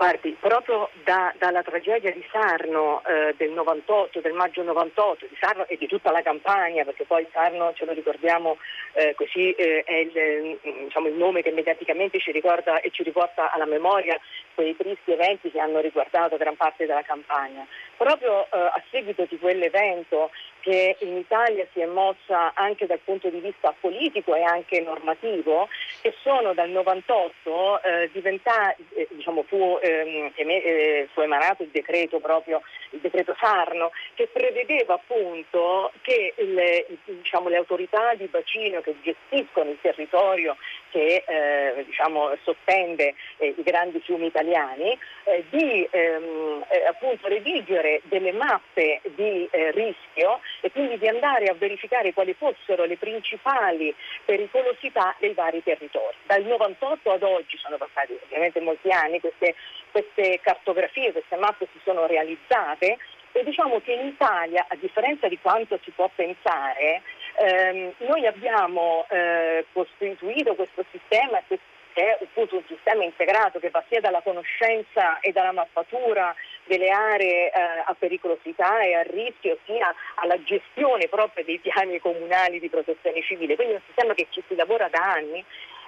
Guardi, 0.00 0.34
proprio 0.40 0.88
da, 1.04 1.30
dalla 1.36 1.62
tragedia 1.62 2.10
di 2.10 2.24
Sarno 2.32 3.02
eh, 3.04 3.34
del 3.36 3.50
98, 3.50 4.20
del 4.20 4.32
maggio 4.32 4.62
98, 4.62 5.26
di 5.28 5.36
Sarno 5.38 5.66
e 5.68 5.76
di 5.76 5.86
tutta 5.86 6.10
la 6.10 6.22
campagna, 6.22 6.84
perché 6.84 7.04
poi 7.04 7.26
Sarno, 7.30 7.74
ce 7.74 7.84
lo 7.84 7.92
ricordiamo 7.92 8.56
eh, 8.94 9.14
così, 9.14 9.52
eh, 9.52 9.82
è 9.84 9.96
il, 9.96 10.58
diciamo, 10.84 11.06
il, 11.06 11.12
nome 11.16 11.42
che 11.42 11.50
mediaticamente 11.50 12.18
ci 12.18 12.32
ricorda 12.32 12.80
e 12.80 12.88
ci 12.90 13.02
riporta 13.02 13.52
alla 13.52 13.66
memoria 13.66 14.18
quei 14.60 14.76
tristi 14.76 15.12
eventi 15.12 15.50
che 15.50 15.58
hanno 15.58 15.80
riguardato 15.80 16.36
gran 16.36 16.54
parte 16.54 16.84
della 16.84 17.00
campagna. 17.00 17.66
Proprio 17.96 18.44
eh, 18.44 18.58
a 18.58 18.82
seguito 18.90 19.24
di 19.24 19.38
quell'evento 19.38 20.30
che 20.60 20.96
in 21.00 21.16
Italia 21.16 21.66
si 21.72 21.80
è 21.80 21.86
mossa 21.86 22.52
anche 22.52 22.86
dal 22.86 22.98
punto 22.98 23.30
di 23.30 23.40
vista 23.40 23.74
politico 23.80 24.34
e 24.34 24.42
anche 24.42 24.82
normativo, 24.82 25.68
che 26.02 26.14
sono 26.22 26.52
dal 26.52 26.68
98 26.68 27.82
eh, 27.82 28.10
diventati, 28.12 28.84
eh, 28.92 29.08
diciamo, 29.10 29.44
fu, 29.44 29.78
ehm, 29.80 30.32
eh, 30.34 31.08
fu, 31.14 31.22
emanato 31.22 31.62
il 31.62 31.70
decreto 31.70 32.20
proprio, 32.20 32.60
il 32.90 33.00
decreto 33.00 33.34
Sarno, 33.40 33.92
che 34.12 34.28
prevedeva 34.28 34.94
appunto 34.94 35.90
che 36.02 36.34
le, 36.36 36.86
diciamo, 37.04 37.48
le 37.48 37.56
autorità 37.56 38.12
di 38.14 38.26
bacino 38.26 38.82
che 38.82 38.94
gestiscono 39.00 39.70
il 39.70 39.78
territorio 39.80 40.56
che 40.90 41.24
eh, 41.26 41.84
diciamo, 41.84 42.36
sottende 42.42 43.14
eh, 43.38 43.54
i 43.56 43.62
grandi 43.62 44.00
fiumi 44.00 44.26
italiani, 44.26 44.98
eh, 45.24 45.44
di 45.50 45.88
ehm, 45.90 46.64
appunto 46.88 47.28
redigere 47.28 48.00
delle 48.04 48.32
mappe 48.32 49.00
di 49.14 49.48
rischio 49.50 50.40
e 50.60 50.70
quindi 50.70 50.98
di 50.98 51.08
andare 51.08 51.46
a 51.46 51.54
verificare 51.54 52.12
quali 52.12 52.34
fossero 52.34 52.84
le 52.84 52.96
principali 52.96 53.94
pericolosità 54.24 55.14
dei 55.18 55.32
vari 55.32 55.62
territori. 55.62 56.16
Dal 56.26 56.42
98 56.42 57.10
ad 57.12 57.22
oggi 57.22 57.56
sono 57.58 57.76
passati 57.76 58.18
ovviamente 58.22 58.60
molti 58.60 58.90
anni, 58.90 59.20
queste, 59.20 59.54
queste 59.90 60.40
cartografie, 60.42 61.12
queste 61.12 61.36
mappe 61.36 61.68
si 61.72 61.80
sono 61.84 62.06
realizzate 62.06 62.98
e 63.32 63.44
diciamo 63.44 63.80
che 63.80 63.92
in 63.92 64.06
Italia, 64.06 64.66
a 64.68 64.76
differenza 64.76 65.28
di 65.28 65.38
quanto 65.40 65.78
si 65.84 65.90
può 65.92 66.10
pensare, 66.14 67.02
ehm, 67.40 67.92
noi 67.98 68.26
abbiamo 68.26 69.06
eh, 69.08 69.64
costituito 69.72 70.54
questo 70.54 70.84
sistema, 70.90 71.40
che 71.46 71.58
è 71.94 72.18
appunto 72.22 72.56
un 72.56 72.64
sistema 72.68 73.02
integrato 73.02 73.58
che 73.58 73.70
va 73.70 73.82
sia 73.88 74.00
dalla 74.00 74.20
conoscenza 74.20 75.18
e 75.20 75.32
dalla 75.32 75.52
mappatura 75.52 76.34
delle 76.64 76.90
aree 76.90 77.50
eh, 77.50 77.52
a 77.84 77.96
pericolosità 77.98 78.80
e 78.82 78.94
a 78.94 79.02
rischio, 79.02 79.58
sia 79.64 79.92
alla 80.16 80.40
gestione 80.44 81.08
proprio 81.08 81.44
dei 81.44 81.58
piani 81.58 81.98
comunali 81.98 82.60
di 82.60 82.68
protezione 82.68 83.22
civile. 83.22 83.56
Quindi 83.56 83.74
è 83.74 83.76
un 83.76 83.82
sistema 83.86 84.14
che 84.14 84.26
ci 84.30 84.42
si 84.46 84.54
lavora 84.54 84.88
da 84.88 85.00
anni 85.00 85.44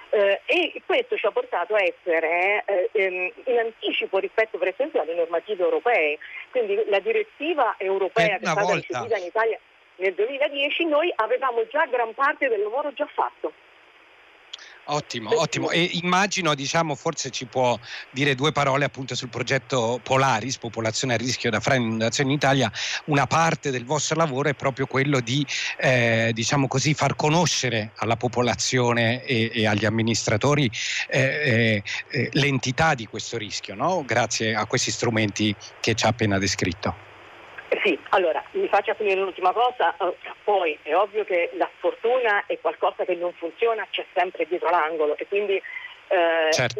eh, 0.09 0.41
e 0.45 0.81
questo 0.85 1.15
ci 1.17 1.25
ha 1.25 1.31
portato 1.31 1.75
a 1.75 1.81
essere 1.81 2.63
eh, 2.65 2.89
ehm, 2.91 3.31
in 3.45 3.57
anticipo 3.59 4.17
rispetto 4.17 4.57
per 4.57 4.69
esempio 4.69 5.01
alle 5.01 5.15
normative 5.15 5.63
europee. 5.63 6.17
Quindi 6.51 6.83
la 6.87 6.99
direttiva 6.99 7.75
europea 7.77 8.37
che 8.37 8.43
è 8.43 8.47
stata 8.47 8.73
ricevuta 8.73 9.17
in 9.17 9.25
Italia 9.25 9.59
nel 9.97 10.13
2010 10.13 10.85
noi 10.85 11.11
avevamo 11.15 11.65
già 11.67 11.85
gran 11.85 12.13
parte 12.13 12.47
del 12.47 12.61
lavoro 12.61 12.93
già 12.93 13.07
fatto. 13.13 13.53
Ottimo, 14.85 15.39
ottimo. 15.39 15.69
E 15.69 15.91
immagino, 15.93 16.53
diciamo, 16.55 16.95
forse 16.95 17.29
ci 17.29 17.45
può 17.45 17.79
dire 18.09 18.35
due 18.35 18.51
parole 18.51 18.83
appunto 18.83 19.15
sul 19.15 19.29
progetto 19.29 20.01
Polaris, 20.03 20.57
Popolazione 20.57 21.13
a 21.13 21.17
rischio 21.17 21.49
da 21.49 21.61
frane 21.61 21.85
inondazioni 21.85 22.31
in 22.31 22.35
Italia. 22.35 22.71
Una 23.05 23.25
parte 23.25 23.71
del 23.71 23.85
vostro 23.85 24.17
lavoro 24.17 24.49
è 24.49 24.53
proprio 24.55 24.85
quello 24.85 25.21
di, 25.21 25.45
eh, 25.77 26.31
diciamo 26.33 26.67
così, 26.67 26.93
far 26.93 27.15
conoscere 27.15 27.91
alla 27.97 28.17
popolazione 28.17 29.23
e, 29.23 29.51
e 29.53 29.67
agli 29.67 29.85
amministratori 29.85 30.69
eh, 31.07 31.19
eh, 31.21 31.83
eh 32.09 32.29
l'entità 32.33 32.93
di 32.93 33.05
questo 33.05 33.37
rischio, 33.37 33.75
no? 33.75 34.03
grazie 34.05 34.53
a 34.53 34.65
questi 34.65 34.91
strumenti 34.91 35.55
che 35.79 35.93
ci 35.93 36.05
ha 36.05 36.09
appena 36.09 36.37
descritto. 36.37 37.12
Sì, 37.81 37.97
allora 38.09 38.43
mi 38.51 38.67
faccia 38.67 38.93
finire 38.93 39.19
l'ultima 39.19 39.51
cosa, 39.51 39.95
eh, 39.97 40.15
poi 40.43 40.77
è 40.83 40.95
ovvio 40.95 41.23
che 41.23 41.49
la 41.53 41.69
sfortuna 41.77 42.45
è 42.45 42.59
qualcosa 42.59 43.05
che 43.05 43.15
non 43.15 43.33
funziona, 43.33 43.87
c'è 43.89 44.05
sempre 44.13 44.45
dietro 44.45 44.69
l'angolo 44.69 45.17
e 45.17 45.25
quindi 45.27 45.61
eh, 46.07 46.51
certo. 46.51 46.79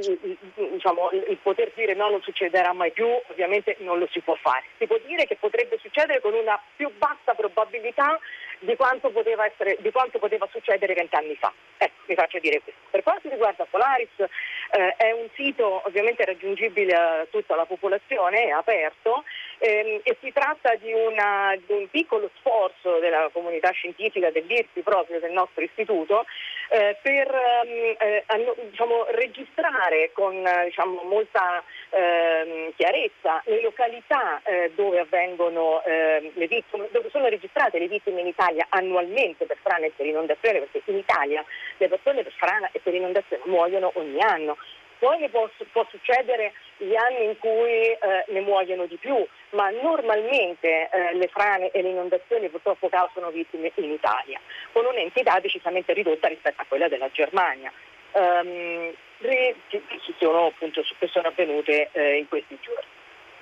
diciamo, 0.55 1.09
il 1.11 1.37
poter 1.41 1.71
dire 1.73 1.93
no 1.95 2.09
non 2.09 2.21
succederà 2.21 2.73
mai 2.73 2.91
più 2.91 3.07
ovviamente 3.29 3.77
non 3.79 3.97
lo 3.97 4.07
si 4.11 4.19
può 4.19 4.35
fare. 4.35 4.65
Si 4.77 4.85
può 4.85 4.97
dire 5.05 5.25
che 5.25 5.37
potrebbe 5.37 5.79
succedere 5.81 6.21
con 6.21 6.33
una 6.33 6.61
più 6.75 6.91
bassa 6.97 7.33
probabilità 7.35 8.19
di 8.63 8.75
quanto 8.75 9.09
poteva, 9.09 9.45
essere, 9.45 9.77
di 9.79 9.91
quanto 9.91 10.19
poteva 10.19 10.47
succedere 10.51 10.93
vent'anni 10.93 11.35
fa. 11.35 11.51
Ecco, 11.77 12.01
mi 12.05 12.15
faccio 12.15 12.39
dire 12.39 12.61
questo. 12.61 12.81
Per 12.89 13.03
quanto 13.03 13.29
riguarda 13.29 13.65
Polaris, 13.69 14.09
eh, 14.17 14.95
è 14.97 15.11
un 15.11 15.27
sito 15.33 15.81
ovviamente 15.85 16.23
raggiungibile 16.25 16.93
a 16.93 17.27
tutta 17.29 17.55
la 17.55 17.65
popolazione, 17.65 18.45
è 18.45 18.49
aperto 18.49 19.23
ehm, 19.57 19.99
e 20.03 20.17
si 20.21 20.31
tratta 20.31 20.75
di, 20.75 20.93
una, 20.93 21.55
di, 21.65 21.73
un 21.73 21.89
piccolo 21.89 22.29
sforzo 22.39 22.99
della 22.99 23.29
comunità 23.31 23.71
scientifica, 23.71 24.31
dell'IRSI 24.31 24.81
proprio, 24.81 25.19
del 25.19 25.31
nostro 25.31 25.63
istituto, 25.63 26.25
eh, 26.69 26.97
per 27.01 27.27
ehm, 27.27 27.95
eh, 27.99 28.23
diciamo, 28.69 29.05
registrare 29.09 30.11
con 30.13 30.43
diciamo, 30.65 31.03
molta 31.03 31.63
ehm, 31.89 32.73
chiarezza 32.75 33.41
le 33.45 33.61
località 33.61 34.41
eh, 34.43 34.71
dove 34.75 34.99
ehm, 35.83 36.31
vittime, 36.33 36.87
dove 36.91 37.09
sono 37.09 37.27
registrate 37.27 37.79
le 37.79 37.87
vittime 37.87 38.21
in 38.21 38.27
Italia 38.27 38.52
annualmente 38.69 39.45
per 39.45 39.57
frana 39.61 39.85
e 39.85 39.91
per 39.95 40.05
inondazione, 40.05 40.59
perché 40.59 40.81
in 40.91 40.97
Italia 40.97 41.43
le 41.77 41.87
persone 41.87 42.23
per 42.23 42.33
frana 42.33 42.69
e 42.71 42.79
per 42.79 42.93
inondazione 42.93 43.43
muoiono 43.45 43.91
ogni 43.95 44.21
anno. 44.21 44.57
Poi 44.99 45.27
può, 45.29 45.49
può 45.71 45.85
succedere 45.89 46.53
gli 46.77 46.95
anni 46.95 47.25
in 47.25 47.37
cui 47.37 47.91
eh, 47.91 47.99
ne 48.27 48.39
muoiono 48.39 48.85
di 48.85 48.95
più, 48.95 49.15
ma 49.49 49.69
normalmente 49.69 50.89
eh, 50.89 51.13
le 51.15 51.27
frane 51.27 51.71
e 51.71 51.81
le 51.81 51.89
inondazioni 51.89 52.47
purtroppo 52.47 52.87
causano 52.87 53.29
vittime 53.29 53.71
in 53.75 53.91
Italia, 53.91 54.39
con 54.71 54.85
un'entità 54.85 55.39
decisamente 55.39 55.91
ridotta 55.91 56.29
rispetto 56.29 56.61
a 56.61 56.65
quella 56.67 56.87
della 56.87 57.09
Germania. 57.11 57.71
Um, 58.13 58.93
che, 59.23 59.55
sono, 60.19 60.47
appunto, 60.47 60.83
che 60.97 61.07
sono 61.07 61.27
avvenute 61.27 61.89
eh, 61.91 62.17
in 62.17 62.27
questi 62.27 62.57
giorni. 62.61 62.85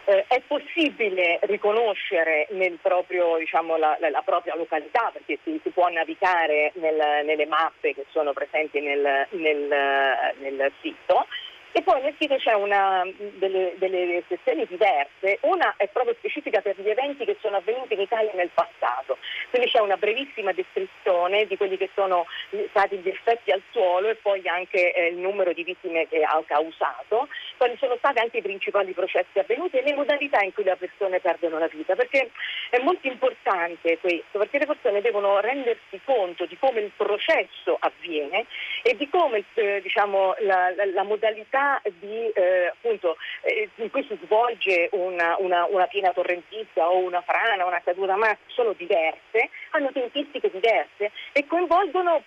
Eh, 0.06 0.26
è 0.28 0.42
possibile 0.48 1.38
riconoscere 1.44 2.48
proprio, 2.82 3.38
diciamo, 3.38 3.78
la, 3.78 3.98
la, 4.00 4.22
propria 4.24 4.56
località 4.56 5.12
perché 5.14 5.38
si, 5.44 5.60
si 5.62 5.70
può 5.70 5.88
navigare 5.90 6.72
nel, 6.76 7.24
nelle 7.24 7.46
mappe 7.46 7.94
che 7.94 8.06
sono 8.10 8.34
presenti 8.34 8.80
nel, 8.80 9.28
nel, 9.32 9.68
nel 10.40 10.72
sito 10.82 11.28
e 11.74 11.82
poi 11.82 12.02
nel 12.02 12.16
sito 12.20 12.36
c'è 12.36 12.54
una, 12.54 13.04
delle, 13.38 13.74
delle, 13.78 14.24
sezioni 14.28 14.66
diverse, 14.68 15.40
una 15.42 15.74
è 15.78 15.88
proprio 15.88 16.16
specifica 16.16 16.62
per 16.62 16.80
gli 16.80 16.90
eventi 16.90 17.26
che 17.26 17.38
sono 17.42 17.58
avvenuti 17.58 17.94
in 17.94 18.02
Italia 18.02 18.32
nel 18.34 18.50
passato, 18.54 19.18
quindi 19.50 19.70
c'è 19.70 19.80
una 19.80 19.98
brevissima 19.98 20.52
descrizione 20.52 21.46
di 21.46 21.58
quelli 21.58 21.78
che 21.78 21.90
sono 21.94 22.26
stati 22.70 22.98
gli 22.98 23.08
effetti 23.08 23.52
al 23.52 23.62
suolo 23.72 24.10
e 24.10 24.16
poi 24.16 24.48
anche 24.48 24.94
eh, 24.94 25.08
il 25.08 25.18
numero 25.18 25.54
di 25.54 25.64
vittime 25.64 26.08
che 26.08 26.24
ha 26.24 26.42
causato, 26.46 27.28
quali 27.58 27.76
sono 27.78 27.96
stati 27.98 28.20
anche 28.20 28.38
i 28.38 28.42
principali 28.42 28.94
processi 28.94 29.40
avvenuti 29.40 29.78
e 29.78 29.84
le 29.84 29.94
modalità 29.94 30.42
in 30.42 30.54
cui 30.54 30.64
le 30.64 30.76
persone 30.76 31.20
perdono 31.20 31.60
la 31.60 31.68
vita, 31.68 31.96
perché 31.96 32.32
è 32.70 32.80
molto 32.80 33.08
importante 33.08 33.41
questo, 34.00 34.38
perché 34.38 34.60
le 34.60 34.66
persone 34.66 35.02
devono 35.02 35.40
rendersi 35.40 36.00
conto 36.06 36.46
di 36.46 36.58
come 36.58 36.80
il 36.82 36.92
processo 36.96 37.78
avviene 37.80 38.46
e 38.82 38.96
di 38.96 39.10
come 39.10 39.44
eh, 39.56 39.82
diciamo, 39.82 40.36
la, 40.40 40.74
la, 40.76 40.86
la 40.86 41.04
modalità 41.04 41.82
di, 42.00 42.30
eh, 42.34 42.68
appunto, 42.68 43.18
eh, 43.42 43.70
in 43.76 43.90
cui 43.92 44.06
si 44.08 44.18
svolge 44.24 44.90
una, 44.94 45.36
una, 45.40 45.66
una, 45.70 45.88
piena 45.88 46.12
torrentizia 46.14 46.90
o 46.90 46.98
una 46.98 47.22
frana, 47.22 47.66
una 47.66 47.82
caduta 47.84 48.16
ma 48.16 48.36
sono 48.48 48.74
diverse, 48.74 49.50
hanno 49.72 49.92
tempistiche 49.92 50.50
diverse 50.50 51.12
e 51.42 51.48
coinvolgono 51.48 52.24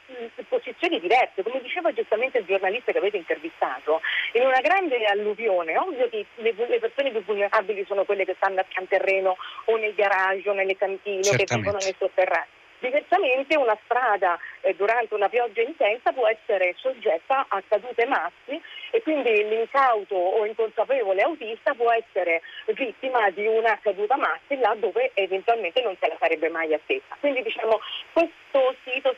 posizioni 0.48 1.00
diverse. 1.00 1.42
Come 1.42 1.61
diceva 1.61 1.92
giustamente 1.92 2.38
il 2.38 2.46
giornalista 2.46 2.92
che 2.92 2.98
avete 2.98 3.16
intervistato, 3.16 4.00
in 4.33 4.44
una 4.44 4.61
grande 4.61 5.05
alluvione, 5.05 5.79
ovvio 5.79 6.09
che 6.09 6.27
le, 6.37 6.55
le 6.57 6.79
persone 6.81 7.11
più 7.11 7.22
vulnerabili 7.24 7.85
sono 7.87 8.05
quelle 8.05 8.24
che 8.24 8.35
stanno 8.37 8.61
a 8.61 8.64
pian 8.64 8.88
terreno 8.88 9.37
o 9.66 9.77
nel 9.77 9.94
garage 9.94 10.48
o 10.48 10.53
nelle 10.53 10.77
cantine 10.77 11.29
o 11.29 11.37
che 11.37 11.46
vivono 11.48 11.79
nei 11.81 11.94
sotterranei 11.96 12.62
Diversamente 12.85 13.57
una 13.57 13.79
strada 13.85 14.38
eh, 14.61 14.74
durante 14.74 15.14
una 15.14 15.31
pioggia 15.31 15.62
intensa 15.62 16.12
può 16.12 16.27
essere 16.29 16.74
soggetta 16.77 17.46
a 17.48 17.62
cadute 17.66 18.05
massi 18.05 18.61
e 18.90 19.00
quindi 19.00 19.33
l'incauto 19.48 20.14
o 20.14 20.44
inconsapevole 20.44 21.22
autista 21.22 21.72
può 21.72 21.90
essere 21.92 22.42
vittima 22.66 23.31
di 23.31 23.46
una 23.46 23.79
caduta 23.81 24.18
massi 24.18 24.59
là 24.59 24.77
dove 24.79 25.12
eventualmente 25.14 25.81
non 25.81 25.96
se 25.98 26.09
la 26.09 26.16
sarebbe 26.18 26.50
mai 26.50 26.74
attesa. 26.74 27.16
Quindi 27.20 27.40
diciamo 27.42 27.81
questo 28.12 28.43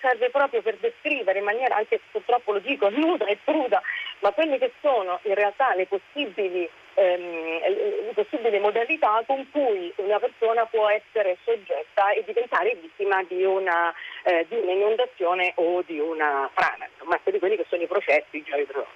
serve 0.06 0.30
proprio 0.30 0.62
per 0.62 0.76
descrivere 0.76 1.40
in 1.40 1.44
maniera 1.44 1.74
anche 1.74 2.00
purtroppo 2.12 2.52
lo 2.52 2.60
dico 2.60 2.88
nuda 2.94 3.26
e 3.26 3.38
cruda, 3.42 3.82
ma 4.20 4.30
quelle 4.30 4.58
che 4.58 4.72
sono 4.80 5.18
in 5.22 5.34
realtà 5.34 5.74
le 5.74 5.86
possibili 5.86 6.68
ehm, 6.94 8.12
possibili 8.14 8.58
modalità 8.58 9.22
con 9.26 9.48
cui 9.50 9.92
una 9.96 10.18
persona 10.18 10.64
può 10.66 10.88
essere 10.88 11.36
soggetta 11.44 12.10
e 12.12 12.22
diventare 12.24 12.76
vittima 12.80 13.22
di 13.24 13.44
una, 13.44 13.92
eh, 14.22 14.46
di 14.48 14.56
un'inondazione 14.56 15.52
o 15.56 15.82
di 15.82 15.98
una 15.98 16.48
frana, 16.54 16.86
insomma, 16.92 17.20
di 17.24 17.38
quelli 17.38 17.56
che 17.56 17.66
sono 17.68 17.82
i 17.82 17.86
processi 17.86 18.42
già 18.42 18.56
idrogeologici. 18.56 18.95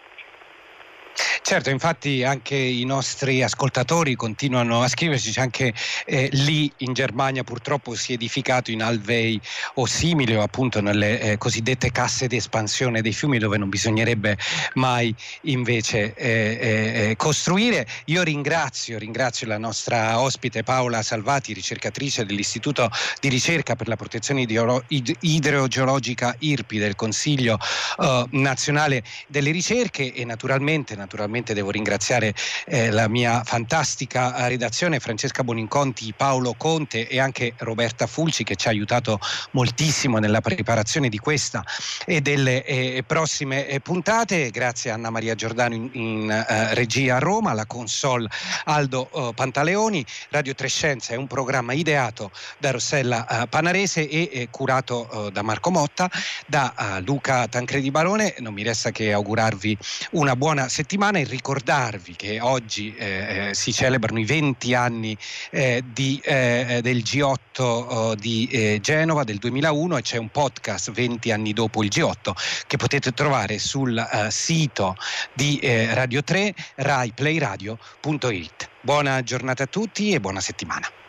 Certo, 1.42 1.70
infatti 1.70 2.22
anche 2.22 2.54
i 2.54 2.84
nostri 2.84 3.42
ascoltatori 3.42 4.14
continuano 4.14 4.82
a 4.82 4.88
scriverci, 4.88 5.40
anche 5.40 5.74
eh, 6.06 6.28
lì 6.32 6.70
in 6.78 6.92
Germania 6.92 7.42
purtroppo 7.42 7.94
si 7.96 8.12
è 8.12 8.14
edificato 8.14 8.70
in 8.70 8.82
alvei 8.82 9.40
o 9.74 9.86
simili 9.86 10.36
o 10.36 10.42
appunto 10.42 10.80
nelle 10.80 11.20
eh, 11.20 11.38
cosiddette 11.38 11.90
casse 11.90 12.28
di 12.28 12.36
espansione 12.36 13.02
dei 13.02 13.12
fiumi 13.12 13.38
dove 13.38 13.58
non 13.58 13.68
bisognerebbe 13.68 14.38
mai 14.74 15.12
invece 15.42 16.14
eh, 16.14 16.28
eh, 16.28 17.10
eh 17.10 17.16
costruire. 17.16 17.86
Io 18.06 18.22
ringrazio, 18.22 18.98
ringrazio 18.98 19.46
la 19.48 19.58
nostra 19.58 20.20
ospite 20.20 20.62
Paola 20.62 21.02
Salvati, 21.02 21.52
ricercatrice 21.52 22.24
dell'Istituto 22.24 22.88
di 23.18 23.28
ricerca 23.28 23.74
per 23.74 23.88
la 23.88 23.96
protezione 23.96 24.46
idrogeologica 25.18 26.36
IRPI 26.38 26.78
del 26.78 26.94
Consiglio 26.94 27.58
eh, 27.98 28.24
nazionale 28.30 29.02
delle 29.26 29.50
ricerche 29.50 30.12
e 30.12 30.24
naturalmente, 30.24 30.94
naturalmente 30.94 31.09
naturalmente 31.10 31.54
devo 31.54 31.72
ringraziare 31.72 32.32
eh, 32.66 32.90
la 32.90 33.08
mia 33.08 33.42
fantastica 33.42 34.36
eh, 34.36 34.48
redazione, 34.48 35.00
Francesca 35.00 35.42
Boninconti, 35.42 36.14
Paolo 36.16 36.54
Conte 36.56 37.08
e 37.08 37.18
anche 37.18 37.54
Roberta 37.58 38.06
Fulci 38.06 38.44
che 38.44 38.54
ci 38.54 38.68
ha 38.68 38.70
aiutato 38.70 39.18
moltissimo 39.50 40.18
nella 40.18 40.40
preparazione 40.40 41.08
di 41.08 41.18
questa 41.18 41.64
e 42.06 42.20
delle 42.20 42.64
eh, 42.64 43.02
prossime 43.04 43.66
eh, 43.66 43.80
puntate. 43.80 44.50
Grazie 44.50 44.92
a 44.92 44.94
Anna 44.94 45.10
Maria 45.10 45.34
Giordano 45.34 45.74
in, 45.74 45.90
in 45.94 46.30
eh, 46.30 46.74
regia 46.74 47.16
a 47.16 47.18
Roma, 47.18 47.54
la 47.54 47.66
console 47.66 48.28
Aldo 48.66 49.10
eh, 49.12 49.32
Pantaleoni. 49.34 50.06
Radio 50.30 50.54
Trescenza 50.54 51.12
è 51.12 51.16
un 51.16 51.26
programma 51.26 51.72
ideato 51.72 52.30
da 52.58 52.70
Rossella 52.70 53.46
Panarese 53.48 54.08
e 54.08 54.48
curato 54.50 55.30
da 55.32 55.42
Marco 55.42 55.70
Motta, 55.70 56.10
da 56.46 57.00
Luca 57.04 57.48
Tancredi 57.48 57.90
Barone. 57.90 58.34
Non 58.38 58.52
mi 58.52 58.62
resta 58.62 58.90
che 58.90 59.12
augurarvi 59.12 59.76
una 60.12 60.36
buona 60.36 60.68
settimana 60.68 60.99
e 61.00 61.24
ricordarvi 61.24 62.14
che 62.14 62.40
oggi 62.40 62.94
eh, 62.94 63.48
eh, 63.48 63.54
si 63.54 63.72
celebrano 63.72 64.18
i 64.18 64.26
20 64.26 64.74
anni 64.74 65.16
eh, 65.50 65.82
di, 65.86 66.20
eh, 66.22 66.80
del 66.82 66.98
G8 66.98 67.36
oh, 67.62 68.14
di 68.14 68.46
eh, 68.52 68.78
Genova 68.82 69.24
del 69.24 69.38
2001 69.38 69.96
e 69.96 70.02
c'è 70.02 70.18
un 70.18 70.28
podcast 70.28 70.90
20 70.90 71.32
anni 71.32 71.54
dopo 71.54 71.82
il 71.82 71.88
G8 71.88 72.32
che 72.66 72.76
potete 72.76 73.12
trovare 73.12 73.58
sul 73.58 73.96
eh, 73.96 74.30
sito 74.30 74.94
di 75.32 75.58
Radio 75.62 76.22
3 76.22 76.54
raiplayradio.it. 76.76 78.68
Buona 78.82 79.22
giornata 79.22 79.62
a 79.62 79.66
tutti 79.66 80.12
e 80.12 80.20
buona 80.20 80.40
settimana. 80.40 80.99